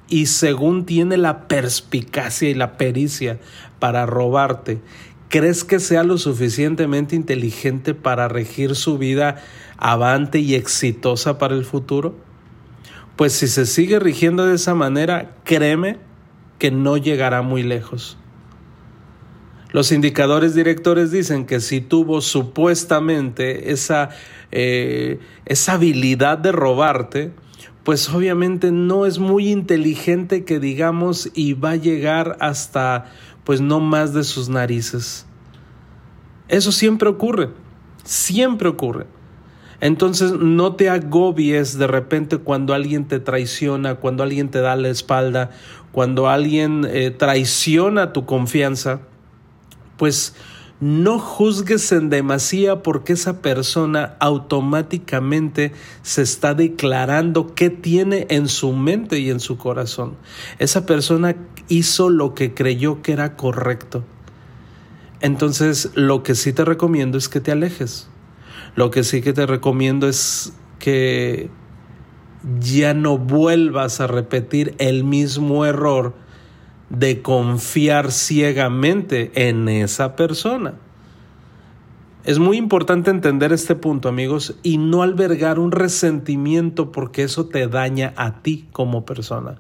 y 0.10 0.28
según 0.28 0.86
tiene 0.86 1.18
la 1.18 1.48
perspicacia 1.48 2.50
y 2.50 2.54
la 2.54 2.78
pericia 2.78 3.40
para 3.80 4.06
robarte, 4.06 4.80
¿crees 5.30 5.64
que 5.64 5.80
sea 5.80 6.04
lo 6.04 6.18
suficientemente 6.18 7.16
inteligente 7.16 7.94
para 7.94 8.28
regir 8.28 8.76
su 8.76 8.98
vida 8.98 9.42
avante 9.78 10.40
y 10.40 10.56
exitosa 10.56 11.38
para 11.38 11.56
el 11.56 11.66
futuro? 11.66 12.16
Pues 13.16 13.34
si 13.34 13.48
se 13.48 13.66
sigue 13.66 14.00
rigiendo 14.00 14.46
de 14.46 14.56
esa 14.56 14.76
manera, 14.76 15.36
créeme 15.44 15.98
que 16.60 16.72
no 16.72 16.98
llegará 16.98 17.42
muy 17.42 17.64
lejos. 17.64 18.18
Los 19.74 19.92
indicadores 19.92 20.54
directores 20.54 21.10
dicen 21.12 21.48
que 21.48 21.60
si 21.60 21.82
tuvo 21.82 22.22
supuestamente 22.22 23.72
esa, 23.72 24.10
eh, 24.52 25.20
esa 25.46 25.74
habilidad 25.74 26.38
de 26.38 26.52
robarte, 26.52 27.32
pues 27.84 28.10
obviamente 28.10 28.72
no 28.72 29.06
es 29.06 29.20
muy 29.20 29.50
inteligente 29.50 30.46
que 30.46 30.60
digamos 30.60 31.30
y 31.34 31.54
va 31.54 31.72
a 31.72 31.76
llegar 31.76 32.38
hasta 32.40 33.12
pues 33.44 33.60
no 33.60 33.80
más 33.80 34.14
de 34.14 34.24
sus 34.24 34.48
narices. 34.48 35.26
Eso 36.48 36.72
siempre 36.72 37.10
ocurre, 37.10 37.50
siempre 38.04 38.70
ocurre. 38.70 39.06
Entonces 39.82 40.32
no 40.32 40.76
te 40.76 40.90
agobies 40.90 41.78
de 41.78 41.88
repente 41.88 42.38
cuando 42.38 42.74
alguien 42.74 43.06
te 43.06 43.20
traiciona, 43.20 43.96
cuando 43.96 44.24
alguien 44.24 44.50
te 44.50 44.62
da 44.62 44.78
la 44.78 44.88
espalda, 44.88 45.52
cuando 45.92 46.30
alguien 46.30 46.88
eh, 46.90 47.12
traiciona 47.12 48.14
tu 48.14 48.26
confianza, 48.26 49.02
pues 49.98 50.36
no 50.84 51.18
juzgues 51.18 51.94
en 51.94 52.10
demasía 52.10 52.84
porque 52.84 53.14
esa 53.14 53.42
persona 53.42 54.18
automáticamente 54.20 55.72
se 56.02 56.24
está 56.24 56.56
declarando 56.56 57.56
qué 57.56 57.70
tiene 57.70 58.28
en 58.30 58.50
su 58.50 58.74
mente 58.74 59.18
y 59.20 59.30
en 59.30 59.40
su 59.40 59.58
corazón. 59.58 60.18
Esa 60.60 60.86
persona 60.86 61.38
hizo 61.70 62.10
lo 62.10 62.34
que 62.36 62.54
creyó 62.54 63.02
que 63.02 63.14
era 63.14 63.38
correcto. 63.38 64.04
Entonces, 65.22 65.90
lo 65.96 66.22
que 66.22 66.36
sí 66.36 66.52
te 66.52 66.66
recomiendo 66.66 67.18
es 67.18 67.30
que 67.30 67.40
te 67.40 67.54
alejes. 67.54 68.10
Lo 68.76 68.92
que 68.92 69.06
sí 69.06 69.22
que 69.22 69.32
te 69.32 69.46
recomiendo 69.46 70.10
es 70.10 70.52
que 70.80 71.50
ya 72.60 72.94
no 72.94 73.18
vuelvas 73.18 74.02
a 74.02 74.08
repetir 74.08 74.76
el 74.80 75.06
mismo 75.06 75.66
error 75.66 76.14
de 76.94 77.24
confiar 77.24 78.12
ciegamente 78.12 79.32
en 79.34 79.68
esa 79.68 80.16
persona. 80.16 80.76
Es 82.24 82.40
muy 82.40 82.56
importante 82.56 83.10
entender 83.10 83.52
este 83.52 83.76
punto, 83.76 84.08
amigos, 84.08 84.56
y 84.64 84.78
no 84.78 85.02
albergar 85.02 85.60
un 85.60 85.72
resentimiento 85.72 86.92
porque 86.92 87.24
eso 87.24 87.48
te 87.48 87.68
daña 87.68 88.14
a 88.16 88.42
ti 88.42 88.68
como 88.72 89.06
persona. 89.06 89.60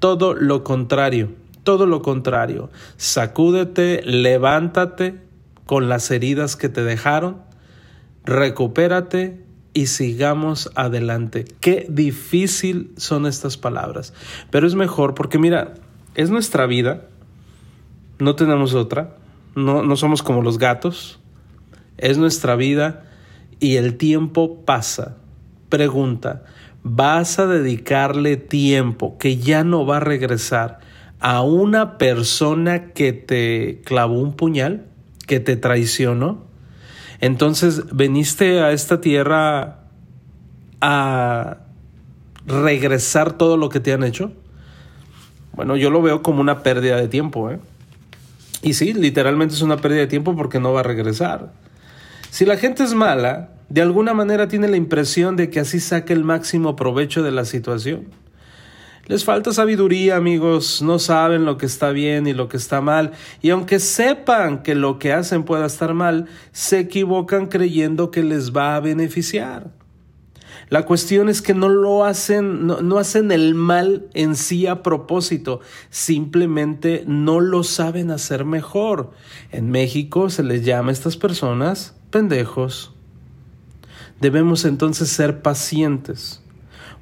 Todo 0.00 0.34
lo 0.34 0.64
contrario, 0.64 1.30
todo 1.62 1.86
lo 1.86 2.02
contrario. 2.02 2.70
Sacúdete, 2.96 4.02
levántate 4.04 5.22
con 5.66 5.88
las 5.88 6.10
heridas 6.10 6.56
que 6.56 6.68
te 6.68 6.82
dejaron, 6.82 7.38
recupérate 8.24 9.44
y 9.72 9.86
sigamos 9.86 10.70
adelante. 10.74 11.44
Qué 11.60 11.86
difícil 11.88 12.92
son 12.96 13.26
estas 13.26 13.56
palabras, 13.56 14.12
pero 14.50 14.66
es 14.66 14.74
mejor 14.74 15.14
porque 15.14 15.38
mira, 15.38 15.74
es 16.14 16.30
nuestra 16.30 16.66
vida, 16.66 17.08
no 18.18 18.36
tenemos 18.36 18.74
otra, 18.74 19.16
no, 19.54 19.82
no 19.82 19.96
somos 19.96 20.22
como 20.22 20.42
los 20.42 20.58
gatos, 20.58 21.20
es 21.96 22.18
nuestra 22.18 22.56
vida 22.56 23.04
y 23.60 23.76
el 23.76 23.96
tiempo 23.96 24.64
pasa. 24.64 25.16
Pregunta, 25.68 26.44
¿vas 26.82 27.38
a 27.38 27.46
dedicarle 27.46 28.36
tiempo 28.36 29.16
que 29.18 29.38
ya 29.38 29.64
no 29.64 29.86
va 29.86 29.98
a 29.98 30.00
regresar 30.00 30.80
a 31.20 31.42
una 31.42 31.98
persona 31.98 32.92
que 32.92 33.12
te 33.12 33.80
clavó 33.84 34.20
un 34.20 34.34
puñal, 34.34 34.86
que 35.26 35.40
te 35.40 35.56
traicionó? 35.56 36.44
Entonces, 37.20 37.84
veniste 37.92 38.60
a 38.60 38.72
esta 38.72 39.00
tierra 39.00 39.80
a 40.80 41.58
regresar 42.46 43.32
todo 43.38 43.56
lo 43.56 43.68
que 43.68 43.80
te 43.80 43.92
han 43.92 44.04
hecho. 44.04 44.32
Bueno, 45.54 45.76
yo 45.76 45.90
lo 45.90 46.02
veo 46.02 46.22
como 46.22 46.40
una 46.40 46.62
pérdida 46.62 46.96
de 46.96 47.08
tiempo. 47.08 47.50
¿eh? 47.50 47.58
Y 48.62 48.74
sí, 48.74 48.92
literalmente 48.92 49.54
es 49.54 49.62
una 49.62 49.76
pérdida 49.76 50.00
de 50.00 50.06
tiempo 50.06 50.34
porque 50.34 50.60
no 50.60 50.72
va 50.72 50.80
a 50.80 50.84
regresar. 50.84 51.52
Si 52.30 52.44
la 52.44 52.56
gente 52.56 52.82
es 52.82 52.94
mala, 52.94 53.50
de 53.68 53.82
alguna 53.82 54.14
manera 54.14 54.48
tiene 54.48 54.68
la 54.68 54.76
impresión 54.76 55.36
de 55.36 55.50
que 55.50 55.60
así 55.60 55.80
saca 55.80 56.12
el 56.12 56.24
máximo 56.24 56.74
provecho 56.76 57.22
de 57.22 57.30
la 57.30 57.44
situación. 57.44 58.06
Les 59.06 59.24
falta 59.24 59.52
sabiduría, 59.52 60.16
amigos, 60.16 60.80
no 60.80 60.98
saben 60.98 61.44
lo 61.44 61.58
que 61.58 61.66
está 61.66 61.90
bien 61.90 62.26
y 62.26 62.32
lo 62.32 62.48
que 62.48 62.56
está 62.56 62.80
mal, 62.80 63.12
y 63.42 63.50
aunque 63.50 63.78
sepan 63.78 64.62
que 64.62 64.74
lo 64.74 64.98
que 64.98 65.12
hacen 65.12 65.44
pueda 65.44 65.66
estar 65.66 65.92
mal, 65.92 66.26
se 66.52 66.78
equivocan 66.78 67.46
creyendo 67.46 68.10
que 68.10 68.22
les 68.22 68.52
va 68.52 68.76
a 68.76 68.80
beneficiar. 68.80 69.70
La 70.70 70.86
cuestión 70.86 71.28
es 71.28 71.42
que 71.42 71.54
no 71.54 71.68
lo 71.68 72.04
hacen, 72.04 72.66
no, 72.66 72.98
hacen 72.98 73.30
el 73.32 73.54
mal 73.54 74.08
en 74.14 74.34
sí 74.34 74.66
a 74.66 74.82
propósito, 74.82 75.60
simplemente 75.90 77.04
no 77.06 77.40
lo 77.40 77.64
saben 77.64 78.10
hacer 78.10 78.44
mejor. 78.44 79.12
En 79.52 79.70
México 79.70 80.30
se 80.30 80.42
les 80.42 80.64
llama 80.64 80.90
a 80.90 80.92
estas 80.92 81.16
personas 81.16 81.96
pendejos. 82.10 82.94
Debemos 84.20 84.64
entonces 84.64 85.08
ser 85.10 85.42
pacientes. 85.42 86.40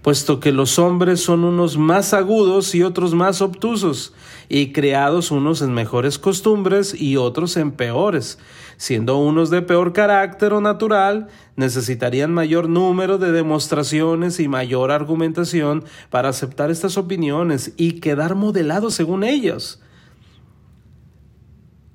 puesto 0.02 0.40
que 0.40 0.50
los 0.50 0.80
hombres 0.80 1.20
son 1.20 1.44
unos 1.44 1.78
más 1.78 2.12
agudos 2.12 2.74
y 2.74 2.82
otros 2.82 3.14
más 3.14 3.40
obtusos, 3.40 4.12
y 4.48 4.72
creados 4.72 5.30
unos 5.30 5.62
en 5.62 5.72
mejores 5.72 6.18
costumbres 6.18 7.00
y 7.00 7.16
otros 7.16 7.56
en 7.56 7.70
peores, 7.70 8.40
siendo 8.82 9.16
unos 9.16 9.48
de 9.48 9.62
peor 9.62 9.92
carácter 9.92 10.52
o 10.52 10.60
natural, 10.60 11.28
necesitarían 11.54 12.34
mayor 12.34 12.68
número 12.68 13.16
de 13.16 13.30
demostraciones 13.30 14.40
y 14.40 14.48
mayor 14.48 14.90
argumentación 14.90 15.84
para 16.10 16.30
aceptar 16.30 16.68
estas 16.68 16.98
opiniones 16.98 17.74
y 17.76 18.00
quedar 18.00 18.34
modelados 18.34 18.94
según 18.94 19.22
ellos. 19.22 19.80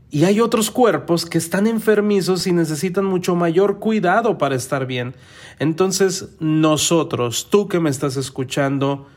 Y 0.10 0.24
hay 0.24 0.40
otros 0.40 0.72
cuerpos 0.72 1.26
que 1.26 1.38
están 1.38 1.68
enfermizos 1.68 2.48
y 2.48 2.54
necesitan 2.54 3.04
mucho 3.04 3.36
mayor 3.36 3.80
cuidado 3.80 4.38
para 4.38 4.56
estar 4.56 4.86
bien. 4.86 5.14
Entonces, 5.60 6.38
nosotros, 6.40 7.50
tú 7.50 7.68
que 7.68 7.82
me 7.82 7.90
estás 7.90 8.16
escuchando, 8.16 9.08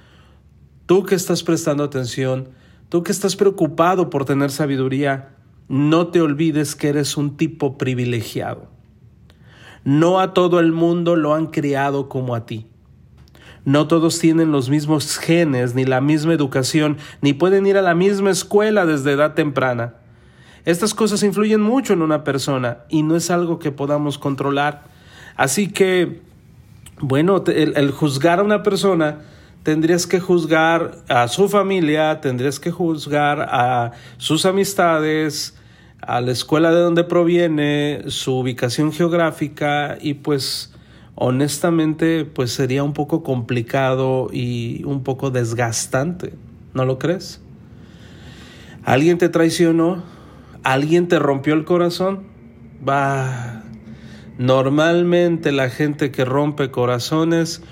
tú 0.86 1.04
que 1.04 1.14
estás 1.14 1.44
prestando 1.44 1.84
atención, 1.84 2.48
tú 2.88 3.04
que 3.04 3.12
estás 3.12 3.36
preocupado 3.36 4.10
por 4.10 4.24
tener 4.24 4.50
sabiduría, 4.50 5.36
no 5.70 6.08
te 6.08 6.20
olvides 6.20 6.74
que 6.74 6.88
eres 6.88 7.16
un 7.16 7.36
tipo 7.36 7.78
privilegiado. 7.78 8.66
No 9.84 10.18
a 10.18 10.34
todo 10.34 10.58
el 10.58 10.72
mundo 10.72 11.14
lo 11.14 11.32
han 11.32 11.46
criado 11.46 12.08
como 12.08 12.34
a 12.34 12.44
ti. 12.44 12.66
No 13.64 13.86
todos 13.86 14.18
tienen 14.18 14.50
los 14.50 14.68
mismos 14.68 15.16
genes, 15.16 15.76
ni 15.76 15.84
la 15.84 16.00
misma 16.00 16.34
educación, 16.34 16.96
ni 17.20 17.34
pueden 17.34 17.68
ir 17.68 17.76
a 17.76 17.82
la 17.82 17.94
misma 17.94 18.30
escuela 18.30 18.84
desde 18.84 19.12
edad 19.12 19.34
temprana. 19.34 19.94
Estas 20.64 20.92
cosas 20.92 21.22
influyen 21.22 21.60
mucho 21.60 21.92
en 21.92 22.02
una 22.02 22.24
persona 22.24 22.78
y 22.88 23.04
no 23.04 23.14
es 23.14 23.30
algo 23.30 23.60
que 23.60 23.70
podamos 23.70 24.18
controlar. 24.18 24.82
Así 25.36 25.68
que, 25.68 26.20
bueno, 26.98 27.44
el, 27.46 27.92
juzgar 27.92 28.40
a 28.40 28.42
una 28.42 28.64
persona, 28.64 29.20
tendrías 29.62 30.08
que 30.08 30.18
juzgar 30.18 30.96
a 31.08 31.28
su 31.28 31.48
familia, 31.48 32.20
tendrías 32.20 32.58
que 32.58 32.72
juzgar 32.72 33.42
a 33.42 33.92
sus 34.16 34.46
amistades, 34.46 35.54
a 36.00 36.20
la 36.20 36.32
escuela 36.32 36.70
de 36.70 36.80
donde 36.80 37.04
proviene, 37.04 38.02
su 38.08 38.36
ubicación 38.36 38.92
geográfica 38.92 39.98
y 40.00 40.14
pues 40.14 40.72
honestamente 41.14 42.24
pues 42.24 42.52
sería 42.52 42.82
un 42.82 42.94
poco 42.94 43.22
complicado 43.22 44.28
y 44.32 44.82
un 44.84 45.02
poco 45.02 45.30
desgastante, 45.30 46.34
¿no 46.72 46.84
lo 46.84 46.98
crees? 46.98 47.40
¿Alguien 48.84 49.18
te 49.18 49.28
traicionó? 49.28 50.02
¿Alguien 50.62 51.08
te 51.08 51.18
rompió 51.18 51.54
el 51.54 51.64
corazón? 51.64 52.24
Va. 52.86 53.62
Normalmente 54.38 55.52
la 55.52 55.68
gente 55.68 56.10
que 56.10 56.24
rompe 56.24 56.70
corazones 56.70 57.62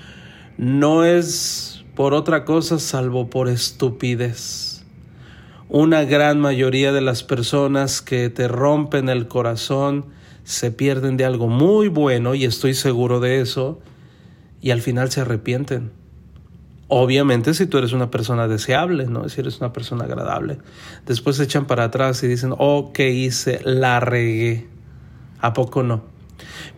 no 0.57 1.03
es 1.03 1.83
por 1.95 2.13
otra 2.13 2.45
cosa 2.45 2.77
salvo 2.77 3.29
por 3.29 3.49
estupidez. 3.49 4.68
Una 5.71 6.03
gran 6.03 6.39
mayoría 6.39 6.91
de 6.91 7.01
las 7.01 7.21
personas 7.21 8.01
que 8.01 8.31
te 8.31 8.47
rompen 8.47 9.07
el 9.07 9.27
corazón 9.27 10.05
se 10.43 10.71
pierden 10.71 11.15
de 11.15 11.25
algo 11.25 11.47
muy 11.47 11.89
bueno 11.89 12.33
y 12.33 12.43
estoy 12.43 12.73
seguro 12.73 13.19
de 13.19 13.39
eso 13.39 13.79
y 14.61 14.71
al 14.71 14.81
final 14.81 15.11
se 15.11 15.21
arrepienten. 15.21 15.91
Obviamente 16.87 17.53
si 17.53 17.67
tú 17.67 17.77
eres 17.77 17.93
una 17.93 18.09
persona 18.09 18.47
deseable, 18.47 19.05
¿no? 19.05 19.29
Si 19.29 19.41
eres 19.41 19.59
una 19.59 19.71
persona 19.71 20.05
agradable. 20.05 20.57
Después 21.05 21.35
se 21.35 21.43
echan 21.43 21.67
para 21.67 21.83
atrás 21.83 22.23
y 22.23 22.27
dicen, 22.27 22.55
oh, 22.57 22.89
¿qué 22.91 23.11
hice? 23.11 23.61
La 23.63 23.99
regué. 23.99 24.67
¿A 25.39 25.53
poco 25.53 25.83
no? 25.83 26.01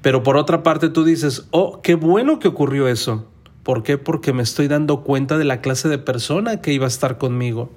Pero 0.02 0.22
por 0.22 0.36
otra 0.36 0.64
parte 0.64 0.90
tú 0.90 1.06
dices, 1.06 1.48
oh, 1.52 1.82
qué 1.82 1.96
bueno 1.96 2.40
que 2.40 2.50
ocurrió 2.50 2.90
eso. 2.90 3.26
¿Por 3.64 3.84
qué? 3.84 3.98
Porque 3.98 4.34
me 4.34 4.44
estoy 4.44 4.68
dando 4.68 5.04
cuenta 5.04 5.38
de 5.38 5.46
la 5.46 5.62
clase 5.62 5.88
de 5.88 5.98
persona 5.98 6.60
que 6.60 6.74
iba 6.74 6.84
a 6.84 6.90
estar 6.90 7.18
conmigo. 7.18 7.72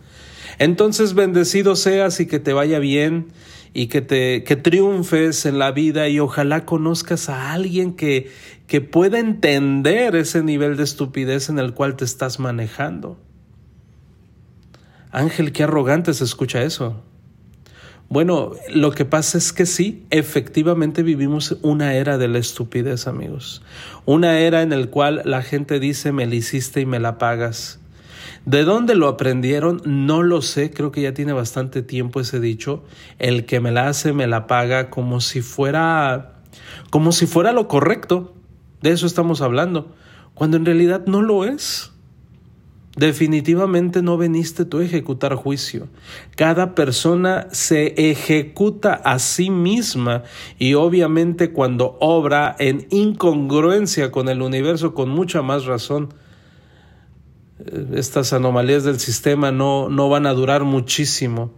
Entonces 0.59 1.15
bendecido 1.15 1.77
seas 1.77 2.21
y 2.21 2.27
que 2.27 2.39
te 2.39 2.53
vaya 2.53 2.79
bien 2.79 3.29
y 3.73 3.89
que 3.89 4.01
te 4.01 4.45
que 4.45 4.57
triunfes 4.57 5.47
en 5.47 5.59
la 5.59 5.73
vida 5.73 6.09
y 6.09 6.21
ojalá 6.21 6.65
conozcas 6.65 7.29
a 7.29 7.53
alguien 7.53 7.95
que 7.95 8.31
que 8.67 8.81
pueda 8.81 9.19
entender 9.19 10.17
ese 10.17 10.43
nivel 10.43 10.77
de 10.77 10.85
estupidez 10.85 11.49
en 11.49 11.59
el 11.59 11.75
cual 11.75 11.97
te 11.97 12.05
estás 12.05 12.39
manejando. 12.39 13.19
Ángel, 15.11 15.53
qué 15.53 15.65
arrogante 15.65 16.13
se 16.15 16.25
escucha 16.25 16.63
eso. 16.63 17.03
Bueno, 18.09 18.53
lo 18.73 18.93
que 18.93 19.05
pasa 19.05 19.39
es 19.39 19.53
que 19.53 19.67
sí, 19.67 20.05
efectivamente 20.11 21.03
vivimos 21.03 21.57
una 21.63 21.95
era 21.95 22.19
de 22.19 22.29
la 22.29 22.39
estupidez, 22.39 23.07
amigos. 23.07 23.63
Una 24.05 24.39
era 24.41 24.63
en 24.63 24.71
la 24.71 24.87
cual 24.87 25.23
la 25.25 25.43
gente 25.43 25.81
dice 25.81 26.13
me 26.13 26.27
la 26.27 26.35
hiciste 26.35 26.81
y 26.81 26.87
me 26.87 27.01
la 27.01 27.19
pagas. 27.19 27.81
¿De 28.47 28.65
dónde 28.65 28.95
lo 28.95 29.09
aprendieron? 29.09 29.81
No 29.87 30.23
lo 30.23 30.43
sé, 30.43 30.71
creo 30.71 30.93
que 30.93 31.01
ya 31.01 31.15
tiene 31.15 31.33
bastante 31.33 31.81
tiempo 31.81 32.21
ese 32.21 32.41
dicho. 32.41 32.85
El 33.19 33.47
que 33.47 33.61
me 33.61 33.73
la 33.73 33.89
hace 33.89 34.13
me 34.13 34.27
la 34.27 34.47
paga 34.47 34.91
como 34.91 35.21
si 35.21 35.41
fuera 35.41 36.35
como 36.91 37.13
si 37.13 37.27
fuera 37.27 37.53
lo 37.53 37.69
correcto. 37.69 38.35
De 38.83 38.91
eso 38.91 39.07
estamos 39.07 39.41
hablando, 39.41 39.95
cuando 40.35 40.59
en 40.59 40.67
realidad 40.67 41.07
no 41.07 41.23
lo 41.23 41.45
es. 41.45 41.91
Definitivamente 42.97 44.03
no 44.03 44.17
veniste 44.19 44.65
tú 44.65 44.79
a 44.79 44.85
ejecutar 44.85 45.35
juicio. 45.35 45.89
Cada 46.37 46.77
persona 46.77 47.49
se 47.51 48.11
ejecuta 48.11 48.93
a 48.93 49.19
sí 49.19 49.51
misma 49.51 50.23
y 50.61 50.75
obviamente 50.75 51.51
cuando 51.51 51.97
obra 52.01 52.55
en 52.61 52.87
incongruencia 52.91 54.13
con 54.13 54.29
el 54.29 54.43
universo 54.43 54.95
con 54.95 55.09
mucha 55.09 55.43
más 55.43 55.65
razón 55.65 56.15
estas 57.95 58.33
anomalías 58.33 58.85
del 58.85 59.01
sistema 59.01 59.53
no, 59.53 59.89
no 59.89 60.09
van 60.09 60.27
a 60.27 60.35
durar 60.35 60.65
muchísimo. 60.65 61.53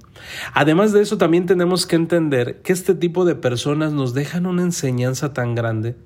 Además 0.53 0.93
de 0.93 1.03
eso, 1.03 1.19
también 1.19 1.47
tenemos 1.47 1.87
que 1.87 1.97
entender 1.97 2.61
que 2.63 2.73
este 2.73 2.95
tipo 2.95 3.25
de 3.25 3.35
personas 3.35 3.93
nos 3.93 4.15
dejan 4.15 4.47
una 4.47 4.63
enseñanza 4.63 5.33
tan 5.33 5.55
grande, 5.55 5.97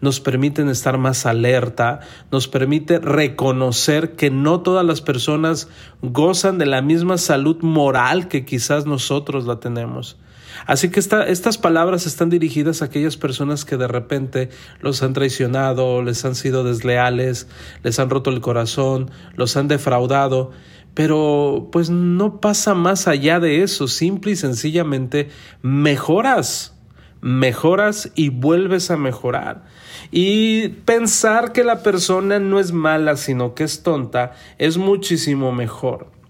nos 0.00 0.20
permiten 0.20 0.68
estar 0.68 0.98
más 0.98 1.26
alerta, 1.26 2.00
nos 2.30 2.48
permite 2.48 2.98
reconocer 2.98 4.16
que 4.16 4.30
no 4.30 4.60
todas 4.60 4.84
las 4.84 5.00
personas 5.00 5.68
gozan 6.02 6.58
de 6.58 6.66
la 6.66 6.82
misma 6.82 7.18
salud 7.18 7.62
moral 7.62 8.28
que 8.28 8.44
quizás 8.44 8.86
nosotros 8.86 9.46
la 9.46 9.60
tenemos. 9.60 10.18
Así 10.66 10.90
que 10.90 11.00
estas 11.00 11.58
palabras 11.58 12.06
están 12.06 12.30
dirigidas 12.30 12.82
a 12.82 12.86
aquellas 12.86 13.16
personas 13.16 13.64
que 13.64 13.76
de 13.76 13.88
repente 13.88 14.50
los 14.80 15.02
han 15.02 15.12
traicionado, 15.12 16.02
les 16.02 16.24
han 16.24 16.34
sido 16.34 16.64
desleales, 16.64 17.48
les 17.82 17.98
han 17.98 18.10
roto 18.10 18.30
el 18.30 18.40
corazón, 18.40 19.10
los 19.36 19.56
han 19.56 19.68
defraudado. 19.68 20.50
Pero 20.94 21.68
pues 21.72 21.88
no 21.90 22.40
pasa 22.40 22.74
más 22.74 23.08
allá 23.08 23.40
de 23.40 23.62
eso, 23.62 23.88
simple 23.88 24.32
y 24.32 24.36
sencillamente 24.36 25.30
mejoras, 25.62 26.76
mejoras 27.22 28.10
y 28.14 28.28
vuelves 28.28 28.90
a 28.90 28.96
mejorar. 28.98 29.64
Y 30.10 30.68
pensar 30.68 31.52
que 31.52 31.64
la 31.64 31.82
persona 31.82 32.38
no 32.38 32.60
es 32.60 32.72
mala, 32.72 33.16
sino 33.16 33.54
que 33.54 33.64
es 33.64 33.82
tonta, 33.82 34.32
es 34.58 34.76
muchísimo 34.76 35.52
mejor. 35.52 36.21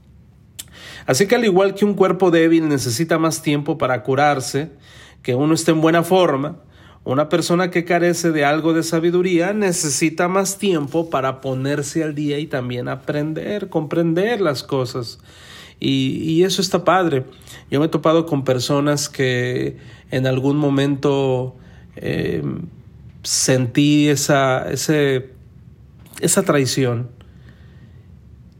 Así 1.07 1.27
que 1.27 1.35
al 1.35 1.45
igual 1.45 1.75
que 1.75 1.85
un 1.85 1.95
cuerpo 1.95 2.31
débil 2.31 2.69
necesita 2.69 3.19
más 3.19 3.43
tiempo 3.43 3.79
para 3.79 4.03
curarse, 4.03 4.71
que 5.23 5.35
uno 5.35 5.55
esté 5.55 5.73
en 5.73 5.81
buena 5.81 6.03
forma, 6.03 6.59
una 7.05 7.29
persona 7.29 7.71
que 7.71 7.85
carece 7.85 8.31
de 8.31 8.45
algo 8.45 8.73
de 8.75 8.85
sabiduría 8.85 9.53
necesita 9.53 10.29
más 10.29 10.59
tiempo 10.59 11.11
para 11.11 11.41
ponerse 11.41 12.05
al 12.05 12.15
día 12.15 12.39
y 12.39 12.47
también 12.47 12.87
aprender, 12.89 13.69
comprender 13.69 14.41
las 14.41 14.63
cosas. 14.63 15.19
Y, 15.81 16.45
eso 16.45 16.63
está 16.63 16.85
padre. 16.85 17.25
Yo 17.69 17.81
me 17.81 17.87
he 17.87 17.89
topado 17.89 18.25
con 18.25 18.45
personas 18.45 19.09
que 19.09 19.79
en 20.13 20.29
algún 20.29 20.57
momento 20.57 21.57
eh, 21.97 22.45
sentí 23.25 24.09
esa, 24.09 24.71
esa 24.71 25.23
traición 26.45 27.09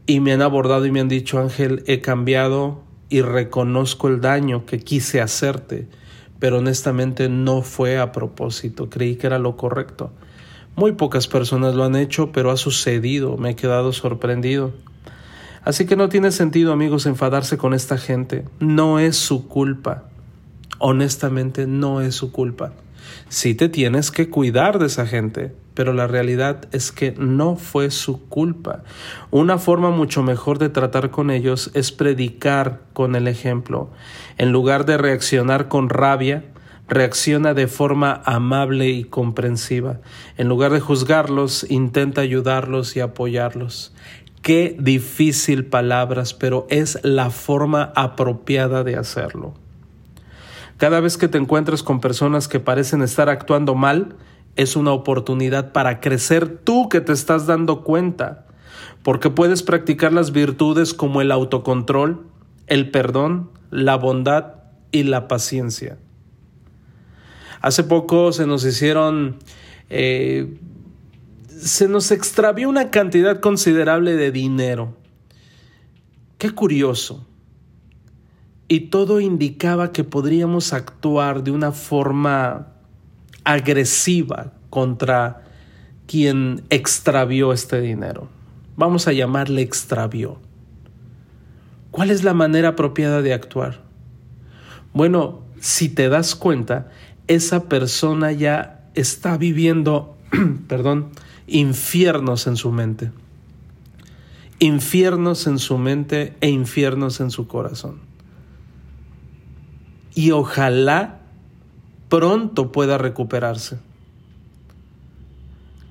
y 0.05 0.19
me 0.19 0.33
han 0.33 0.41
abordado 0.41 0.85
y 0.85 0.91
me 0.91 0.99
han 0.99 1.07
dicho, 1.07 1.39
Ángel, 1.39 1.83
he 1.87 2.01
cambiado 2.01 2.83
y 3.09 3.21
reconozco 3.21 4.07
el 4.07 4.21
daño 4.21 4.65
que 4.65 4.79
quise 4.79 5.21
hacerte, 5.21 5.87
pero 6.39 6.57
honestamente 6.57 7.29
no 7.29 7.61
fue 7.61 7.99
a 7.99 8.11
propósito, 8.11 8.89
creí 8.89 9.15
que 9.15 9.27
era 9.27 9.39
lo 9.39 9.55
correcto. 9.55 10.11
Muy 10.75 10.93
pocas 10.93 11.27
personas 11.27 11.75
lo 11.75 11.83
han 11.83 11.95
hecho, 11.95 12.31
pero 12.31 12.49
ha 12.49 12.57
sucedido, 12.57 13.37
me 13.37 13.51
he 13.51 13.55
quedado 13.55 13.93
sorprendido. 13.93 14.73
Así 15.63 15.85
que 15.85 15.95
no 15.95 16.09
tiene 16.09 16.31
sentido, 16.31 16.73
amigos, 16.73 17.05
enfadarse 17.05 17.57
con 17.57 17.73
esta 17.73 17.97
gente. 17.97 18.43
No 18.59 18.99
es 18.99 19.15
su 19.15 19.47
culpa. 19.47 20.05
Honestamente, 20.79 21.67
no 21.67 22.01
es 22.01 22.15
su 22.15 22.31
culpa. 22.31 22.73
Sí 23.29 23.55
te 23.55 23.69
tienes 23.69 24.11
que 24.11 24.29
cuidar 24.29 24.79
de 24.79 24.87
esa 24.87 25.05
gente, 25.05 25.53
pero 25.73 25.93
la 25.93 26.07
realidad 26.07 26.67
es 26.71 26.91
que 26.91 27.13
no 27.17 27.55
fue 27.55 27.91
su 27.91 28.27
culpa. 28.27 28.83
Una 29.31 29.57
forma 29.57 29.89
mucho 29.89 30.23
mejor 30.23 30.59
de 30.59 30.69
tratar 30.69 31.09
con 31.09 31.31
ellos 31.31 31.71
es 31.73 31.91
predicar 31.91 32.81
con 32.93 33.15
el 33.15 33.27
ejemplo. 33.27 33.89
En 34.37 34.51
lugar 34.51 34.85
de 34.85 34.97
reaccionar 34.97 35.67
con 35.67 35.89
rabia, 35.89 36.45
reacciona 36.87 37.53
de 37.53 37.67
forma 37.67 38.21
amable 38.25 38.89
y 38.89 39.03
comprensiva. 39.03 39.99
En 40.37 40.47
lugar 40.47 40.71
de 40.71 40.79
juzgarlos, 40.79 41.65
intenta 41.69 42.21
ayudarlos 42.21 42.95
y 42.95 42.99
apoyarlos. 42.99 43.93
Qué 44.41 44.75
difícil 44.77 45.65
palabras, 45.65 46.33
pero 46.33 46.67
es 46.69 46.99
la 47.03 47.29
forma 47.29 47.93
apropiada 47.95 48.83
de 48.83 48.97
hacerlo. 48.97 49.53
Cada 50.77 50.99
vez 50.99 51.17
que 51.17 51.29
te 51.29 51.37
encuentres 51.37 51.81
con 51.81 52.01
personas 52.01 52.49
que 52.49 52.59
parecen 52.59 53.01
estar 53.01 53.29
actuando 53.29 53.73
mal, 53.73 54.15
es 54.55 54.75
una 54.75 54.91
oportunidad 54.91 55.71
para 55.71 55.99
crecer 55.99 56.59
tú 56.59 56.89
que 56.89 57.01
te 57.01 57.11
estás 57.11 57.47
dando 57.47 57.83
cuenta, 57.83 58.45
porque 59.01 59.29
puedes 59.29 59.63
practicar 59.63 60.13
las 60.13 60.31
virtudes 60.31 60.93
como 60.93 61.21
el 61.21 61.31
autocontrol, 61.31 62.27
el 62.67 62.91
perdón, 62.91 63.49
la 63.71 63.95
bondad 63.95 64.55
y 64.91 65.03
la 65.03 65.27
paciencia. 65.27 65.97
Hace 67.61 67.83
poco 67.83 68.31
se 68.31 68.45
nos 68.45 68.65
hicieron, 68.65 69.37
eh, 69.89 70.57
se 71.47 71.87
nos 71.87 72.11
extravió 72.11 72.69
una 72.69 72.91
cantidad 72.91 73.39
considerable 73.39 74.15
de 74.15 74.31
dinero. 74.31 74.97
Qué 76.37 76.51
curioso 76.51 77.25
y 78.73 78.89
todo 78.89 79.19
indicaba 79.19 79.91
que 79.91 80.03
podríamos 80.03 80.73
actuar 80.73 81.43
de 81.43 81.51
una 81.51 81.71
forma 81.71 82.72
agresiva 83.43 84.53
contra 84.69 85.43
quien 86.07 86.63
extravió 86.69 87.53
este 87.53 87.81
dinero. 87.81 88.29
Vamos 88.75 89.07
a 89.07 89.13
llamarle 89.13 89.61
extravió. 89.61 90.39
¿Cuál 91.91 92.09
es 92.11 92.23
la 92.23 92.33
manera 92.33 92.69
apropiada 92.69 93.21
de 93.21 93.33
actuar? 93.33 93.81
Bueno, 94.93 95.41
si 95.59 95.89
te 95.89 96.09
das 96.09 96.35
cuenta, 96.35 96.89
esa 97.27 97.69
persona 97.69 98.31
ya 98.31 98.89
está 98.95 99.37
viviendo, 99.37 100.17
perdón, 100.67 101.09
infiernos 101.47 102.47
en 102.47 102.57
su 102.57 102.71
mente. 102.71 103.11
Infiernos 104.59 105.45
en 105.47 105.59
su 105.59 105.77
mente 105.77 106.35
e 106.41 106.49
infiernos 106.49 107.19
en 107.19 107.31
su 107.31 107.47
corazón 107.47 108.13
y 110.15 110.31
ojalá 110.31 111.19
pronto 112.13 112.71
pueda 112.71 112.99
recuperarse. 112.99 113.79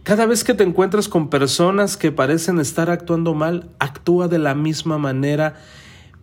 Cada 0.04 0.24
vez 0.24 0.44
que 0.44 0.54
te 0.54 0.62
encuentres 0.62 1.08
con 1.08 1.28
personas 1.28 1.96
que 1.96 2.12
parecen 2.12 2.60
estar 2.60 2.90
actuando 2.90 3.34
mal, 3.34 3.70
actúa 3.80 4.28
de 4.28 4.38
la 4.38 4.54
misma 4.54 4.98
manera 4.98 5.56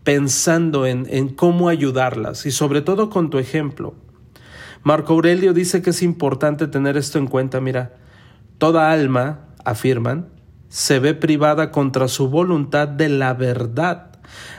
pensando 0.05 0.85
en, 0.85 1.05
en, 1.09 1.27
cómo 1.27 1.67
ayudarlas 1.67 2.45
y 2.45 2.51
sobre 2.51 2.81
todo 2.81 3.09
con 3.09 3.29
tu 3.29 3.39
ejemplo. 3.39 3.93
Marco 4.83 5.11
Aurelio 5.11 5.51
dice 5.51 5.81
que 5.81 5.89
es 5.89 6.01
importante 6.01 6.67
tener 6.67 6.95
esto 6.95 7.17
en 7.17 7.27
cuenta. 7.27 7.59
Mira, 7.59 7.97
toda 8.57 8.93
alma, 8.93 9.47
afirman, 9.65 10.29
se 10.69 10.99
ve 10.99 11.13
privada 11.13 11.71
contra 11.71 12.07
su 12.07 12.29
voluntad 12.29 12.87
de 12.87 13.09
la 13.09 13.33
verdad 13.33 14.08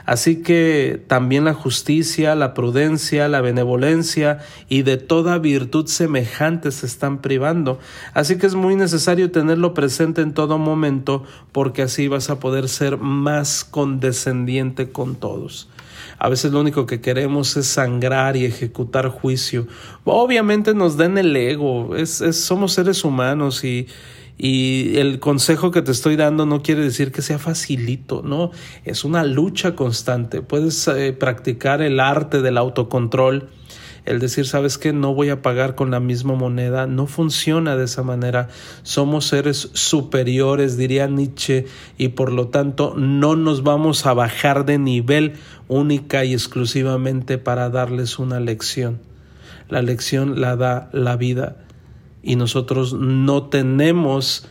Así 0.05 0.41
que 0.41 1.01
también 1.07 1.45
la 1.45 1.53
justicia, 1.53 2.35
la 2.35 2.53
prudencia, 2.53 3.27
la 3.27 3.41
benevolencia 3.41 4.39
y 4.67 4.81
de 4.81 4.97
toda 4.97 5.37
virtud 5.37 5.87
semejante 5.87 6.71
se 6.71 6.85
están 6.85 7.21
privando. 7.21 7.79
Así 8.13 8.37
que 8.37 8.47
es 8.47 8.55
muy 8.55 8.75
necesario 8.75 9.31
tenerlo 9.31 9.73
presente 9.73 10.21
en 10.21 10.33
todo 10.33 10.57
momento 10.57 11.23
porque 11.51 11.83
así 11.83 12.07
vas 12.07 12.29
a 12.29 12.39
poder 12.39 12.67
ser 12.67 12.97
más 12.97 13.63
condescendiente 13.63 14.91
con 14.91 15.15
todos. 15.15 15.69
A 16.17 16.29
veces 16.29 16.51
lo 16.51 16.59
único 16.59 16.85
que 16.85 17.01
queremos 17.01 17.57
es 17.57 17.67
sangrar 17.67 18.37
y 18.37 18.45
ejecutar 18.45 19.07
juicio. 19.07 19.67
Obviamente 20.03 20.73
nos 20.73 20.97
den 20.97 21.17
el 21.17 21.35
ego, 21.35 21.91
somos 22.05 22.73
seres 22.73 23.03
humanos 23.03 23.63
y, 23.63 23.87
y 24.43 24.97
el 24.97 25.19
consejo 25.19 25.69
que 25.69 25.83
te 25.83 25.91
estoy 25.91 26.15
dando 26.15 26.47
no 26.47 26.63
quiere 26.63 26.81
decir 26.81 27.11
que 27.11 27.21
sea 27.21 27.37
facilito, 27.37 28.23
no, 28.23 28.49
es 28.85 29.03
una 29.03 29.23
lucha 29.23 29.75
constante. 29.75 30.41
Puedes 30.41 30.87
eh, 30.87 31.13
practicar 31.13 31.83
el 31.83 31.99
arte 31.99 32.41
del 32.41 32.57
autocontrol, 32.57 33.49
el 34.03 34.19
decir, 34.19 34.47
sabes 34.47 34.79
que 34.79 34.93
no 34.93 35.13
voy 35.13 35.29
a 35.29 35.43
pagar 35.43 35.75
con 35.75 35.91
la 35.91 35.99
misma 35.99 36.33
moneda, 36.33 36.87
no 36.87 37.05
funciona 37.05 37.77
de 37.77 37.85
esa 37.85 38.01
manera. 38.01 38.49
Somos 38.81 39.27
seres 39.27 39.69
superiores, 39.73 40.75
diría 40.75 41.05
Nietzsche, 41.05 41.67
y 41.99 42.07
por 42.07 42.31
lo 42.31 42.47
tanto 42.47 42.95
no 42.97 43.35
nos 43.35 43.61
vamos 43.61 44.07
a 44.07 44.15
bajar 44.15 44.65
de 44.65 44.79
nivel 44.79 45.33
única 45.67 46.25
y 46.25 46.33
exclusivamente 46.33 47.37
para 47.37 47.69
darles 47.69 48.17
una 48.17 48.39
lección. 48.39 49.01
La 49.69 49.83
lección 49.83 50.41
la 50.41 50.55
da 50.55 50.89
la 50.93 51.15
vida 51.15 51.57
y 52.23 52.35
nosotros 52.35 52.93
no 52.93 53.43
tenemos 53.43 54.47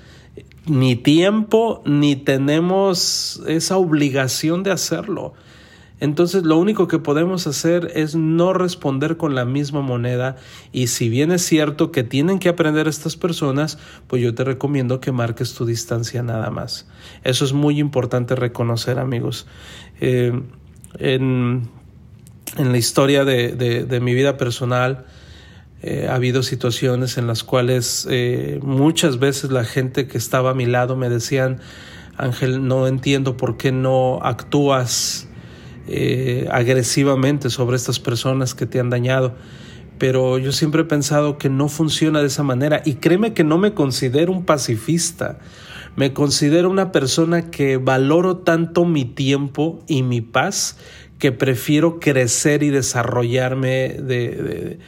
ni 0.66 0.96
tiempo 0.96 1.82
ni 1.84 2.16
tenemos 2.16 3.42
esa 3.46 3.76
obligación 3.76 4.62
de 4.62 4.70
hacerlo. 4.72 5.34
Entonces 6.00 6.44
lo 6.44 6.56
único 6.56 6.88
que 6.88 6.98
podemos 6.98 7.46
hacer 7.46 7.92
es 7.94 8.14
no 8.14 8.54
responder 8.54 9.18
con 9.18 9.34
la 9.34 9.44
misma 9.44 9.82
moneda 9.82 10.36
y 10.72 10.86
si 10.86 11.10
bien 11.10 11.30
es 11.30 11.42
cierto 11.42 11.92
que 11.92 12.02
tienen 12.02 12.38
que 12.38 12.48
aprender 12.48 12.88
estas 12.88 13.16
personas, 13.16 13.78
pues 14.06 14.22
yo 14.22 14.34
te 14.34 14.42
recomiendo 14.42 15.00
que 15.00 15.12
marques 15.12 15.52
tu 15.54 15.66
distancia 15.66 16.22
nada 16.22 16.50
más. 16.50 16.88
Eso 17.22 17.44
es 17.44 17.52
muy 17.52 17.78
importante 17.78 18.34
reconocer 18.34 18.98
amigos. 18.98 19.46
Eh, 20.00 20.40
en, 20.98 21.68
la 22.56 22.78
historia 22.78 23.24
de 23.24 24.00
mi 24.02 24.14
vida 24.14 24.36
personal, 24.36 25.04
eh, 25.82 26.08
ha 26.10 26.14
habido 26.16 26.42
situaciones 26.42 27.16
en 27.16 27.26
las 27.26 27.42
cuales 27.42 28.06
eh, 28.10 28.60
muchas 28.62 29.18
veces 29.18 29.50
la 29.50 29.64
gente 29.64 30.06
que 30.06 30.18
estaba 30.18 30.50
a 30.50 30.54
mi 30.54 30.66
lado 30.66 30.94
me 30.94 31.08
decían, 31.08 31.60
Ángel, 32.18 32.66
no 32.68 32.86
entiendo 32.86 33.38
por 33.38 33.56
qué 33.56 33.72
no 33.72 34.18
actúas 34.22 35.28
eh, 35.88 36.46
agresivamente 36.50 37.48
sobre 37.48 37.76
estas 37.76 37.98
personas 37.98 38.54
que 38.54 38.66
te 38.66 38.78
han 38.78 38.90
dañado. 38.90 39.34
Pero 39.98 40.38
yo 40.38 40.52
siempre 40.52 40.82
he 40.82 40.84
pensado 40.84 41.38
que 41.38 41.48
no 41.48 41.68
funciona 41.68 42.20
de 42.20 42.26
esa 42.26 42.42
manera 42.42 42.82
y 42.84 42.94
créeme 42.94 43.32
que 43.32 43.44
no 43.44 43.56
me 43.56 43.72
considero 43.72 44.32
un 44.32 44.44
pacifista. 44.44 45.38
Me 45.96 46.12
considero 46.12 46.70
una 46.70 46.92
persona 46.92 47.50
que 47.50 47.78
valoro 47.78 48.38
tanto 48.38 48.84
mi 48.84 49.06
tiempo 49.06 49.82
y 49.88 50.02
mi 50.02 50.20
paz 50.20 50.76
que 51.18 51.32
prefiero 51.32 52.00
crecer 52.00 52.62
y 52.62 52.70
desarrollarme 52.70 53.96
de 53.98 53.98
de 54.00 54.78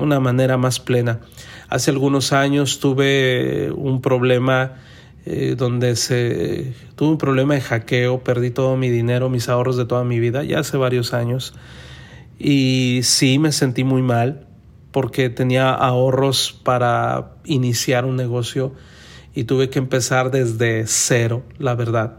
una 0.00 0.20
manera 0.20 0.56
más 0.56 0.80
plena. 0.80 1.20
Hace 1.68 1.90
algunos 1.90 2.32
años 2.32 2.80
tuve 2.80 3.70
un 3.72 4.00
problema 4.00 4.76
eh, 5.26 5.54
donde 5.56 5.96
se 5.96 6.74
tuve 6.96 7.10
un 7.10 7.18
problema 7.18 7.54
de 7.54 7.62
hackeo, 7.62 8.22
perdí 8.22 8.50
todo 8.50 8.76
mi 8.76 8.90
dinero, 8.90 9.30
mis 9.30 9.48
ahorros 9.48 9.76
de 9.76 9.86
toda 9.86 10.04
mi 10.04 10.20
vida, 10.20 10.44
ya 10.44 10.58
hace 10.58 10.76
varios 10.76 11.14
años. 11.14 11.54
Y 12.38 13.00
sí 13.04 13.38
me 13.38 13.52
sentí 13.52 13.84
muy 13.84 14.02
mal 14.02 14.46
porque 14.90 15.30
tenía 15.30 15.72
ahorros 15.72 16.60
para 16.62 17.32
iniciar 17.44 18.04
un 18.04 18.16
negocio 18.16 18.74
y 19.34 19.44
tuve 19.44 19.70
que 19.70 19.78
empezar 19.78 20.30
desde 20.30 20.86
cero, 20.86 21.42
la 21.58 21.74
verdad. 21.74 22.18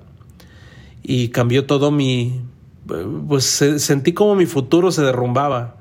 Y 1.04 1.30
cambió 1.30 1.65
todo 1.65 1.91
mi, 1.91 2.41
pues 3.28 3.45
sentí 3.45 4.13
como 4.13 4.36
mi 4.36 4.45
futuro 4.47 4.91
se 4.91 5.04
derrumbaba. 5.04 5.78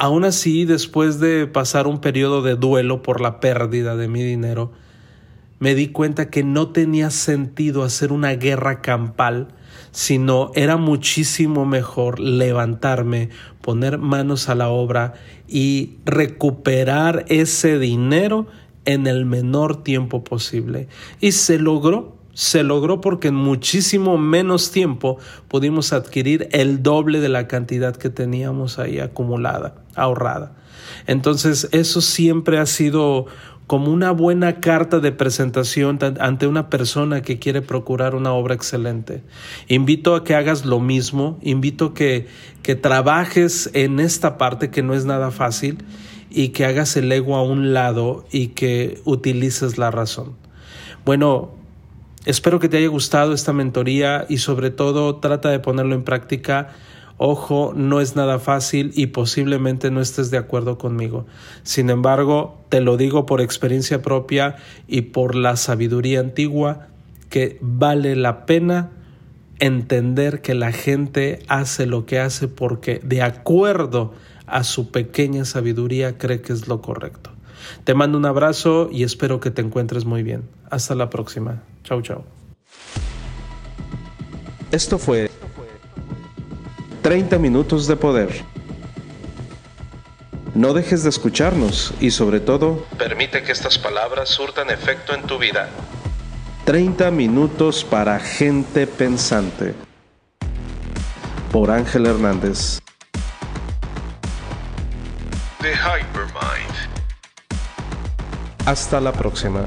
Aún 0.00 0.24
así, 0.24 0.64
después 0.64 1.18
de 1.18 1.48
pasar 1.48 1.88
un 1.88 2.00
periodo 2.00 2.40
de 2.40 2.54
duelo 2.54 3.02
por 3.02 3.20
la 3.20 3.40
pérdida 3.40 3.96
de 3.96 4.06
mi 4.06 4.22
dinero, 4.22 4.70
me 5.58 5.74
di 5.74 5.88
cuenta 5.88 6.30
que 6.30 6.44
no 6.44 6.68
tenía 6.68 7.10
sentido 7.10 7.82
hacer 7.82 8.12
una 8.12 8.30
guerra 8.34 8.80
campal, 8.80 9.48
sino 9.90 10.52
era 10.54 10.76
muchísimo 10.76 11.66
mejor 11.66 12.20
levantarme, 12.20 13.30
poner 13.60 13.98
manos 13.98 14.48
a 14.48 14.54
la 14.54 14.68
obra 14.68 15.14
y 15.48 15.96
recuperar 16.04 17.24
ese 17.28 17.80
dinero 17.80 18.46
en 18.84 19.08
el 19.08 19.26
menor 19.26 19.82
tiempo 19.82 20.22
posible. 20.22 20.86
Y 21.20 21.32
se 21.32 21.58
logró 21.58 22.18
se 22.38 22.62
logró 22.62 23.00
porque 23.00 23.28
en 23.28 23.34
muchísimo 23.34 24.16
menos 24.16 24.70
tiempo 24.70 25.18
pudimos 25.48 25.92
adquirir 25.92 26.48
el 26.52 26.84
doble 26.84 27.18
de 27.18 27.28
la 27.28 27.48
cantidad 27.48 27.96
que 27.96 28.10
teníamos 28.10 28.78
ahí 28.78 29.00
acumulada, 29.00 29.74
ahorrada. 29.98 30.54
Entonces 31.06 31.68
eso 31.72 32.00
siempre 32.00 32.58
ha 32.58 32.66
sido 32.66 33.26
como 33.66 33.92
una 33.92 34.12
buena 34.12 34.60
carta 34.60 34.98
de 34.98 35.12
presentación 35.12 35.98
ante 36.20 36.46
una 36.46 36.70
persona 36.70 37.20
que 37.20 37.38
quiere 37.38 37.60
procurar 37.60 38.14
una 38.14 38.32
obra 38.32 38.54
excelente. 38.54 39.22
Invito 39.68 40.14
a 40.14 40.24
que 40.24 40.34
hagas 40.34 40.64
lo 40.64 40.80
mismo, 40.80 41.38
invito 41.42 41.92
que, 41.92 42.26
que 42.62 42.76
trabajes 42.76 43.70
en 43.74 44.00
esta 44.00 44.38
parte 44.38 44.70
que 44.70 44.82
no 44.82 44.94
es 44.94 45.04
nada 45.04 45.30
fácil 45.30 45.84
y 46.30 46.48
que 46.48 46.64
hagas 46.64 46.96
el 46.96 47.12
ego 47.12 47.36
a 47.36 47.42
un 47.42 47.74
lado 47.74 48.24
y 48.32 48.48
que 48.48 49.02
utilices 49.04 49.76
la 49.76 49.90
razón. 49.90 50.36
Bueno, 51.04 51.58
Espero 52.28 52.58
que 52.58 52.68
te 52.68 52.76
haya 52.76 52.88
gustado 52.88 53.32
esta 53.32 53.54
mentoría 53.54 54.26
y 54.28 54.36
sobre 54.36 54.70
todo 54.70 55.16
trata 55.16 55.48
de 55.48 55.60
ponerlo 55.60 55.94
en 55.94 56.02
práctica. 56.02 56.74
Ojo, 57.20 57.72
no 57.74 58.00
es 58.00 58.14
nada 58.14 58.38
fácil 58.38 58.92
y 58.94 59.08
posiblemente 59.08 59.90
no 59.90 60.00
estés 60.00 60.30
de 60.30 60.38
acuerdo 60.38 60.78
conmigo. 60.78 61.26
Sin 61.64 61.90
embargo, 61.90 62.64
te 62.68 62.80
lo 62.80 62.96
digo 62.96 63.26
por 63.26 63.40
experiencia 63.40 64.02
propia 64.02 64.56
y 64.86 65.02
por 65.02 65.34
la 65.34 65.56
sabiduría 65.56 66.20
antigua 66.20 66.86
que 67.28 67.58
vale 67.60 68.14
la 68.14 68.46
pena 68.46 68.90
entender 69.58 70.40
que 70.42 70.54
la 70.54 70.70
gente 70.70 71.40
hace 71.48 71.86
lo 71.86 72.06
que 72.06 72.20
hace 72.20 72.46
porque 72.46 73.00
de 73.02 73.22
acuerdo 73.22 74.14
a 74.46 74.62
su 74.62 74.92
pequeña 74.92 75.44
sabiduría 75.44 76.18
cree 76.18 76.40
que 76.40 76.52
es 76.52 76.68
lo 76.68 76.80
correcto. 76.80 77.30
Te 77.82 77.94
mando 77.94 78.16
un 78.16 78.26
abrazo 78.26 78.88
y 78.92 79.02
espero 79.02 79.40
que 79.40 79.50
te 79.50 79.60
encuentres 79.60 80.04
muy 80.04 80.22
bien. 80.22 80.44
Hasta 80.70 80.94
la 80.94 81.10
próxima. 81.10 81.62
Chau, 81.82 82.00
chau. 82.00 82.22
Esto 84.70 84.98
fue 84.98 85.27
30 87.08 87.38
minutos 87.38 87.86
de 87.86 87.96
poder. 87.96 88.44
No 90.54 90.74
dejes 90.74 91.04
de 91.04 91.08
escucharnos 91.08 91.94
y 92.00 92.10
sobre 92.10 92.38
todo, 92.38 92.84
permite 92.98 93.42
que 93.42 93.50
estas 93.50 93.78
palabras 93.78 94.28
surtan 94.28 94.68
efecto 94.68 95.14
en 95.14 95.22
tu 95.22 95.38
vida. 95.38 95.70
30 96.66 97.10
minutos 97.10 97.82
para 97.82 98.20
gente 98.20 98.86
pensante. 98.86 99.74
Por 101.50 101.70
Ángel 101.70 102.04
Hernández. 102.04 102.78
The 105.62 105.72
Hypermind. 105.72 106.74
Hasta 108.66 109.00
la 109.00 109.12
próxima. 109.12 109.64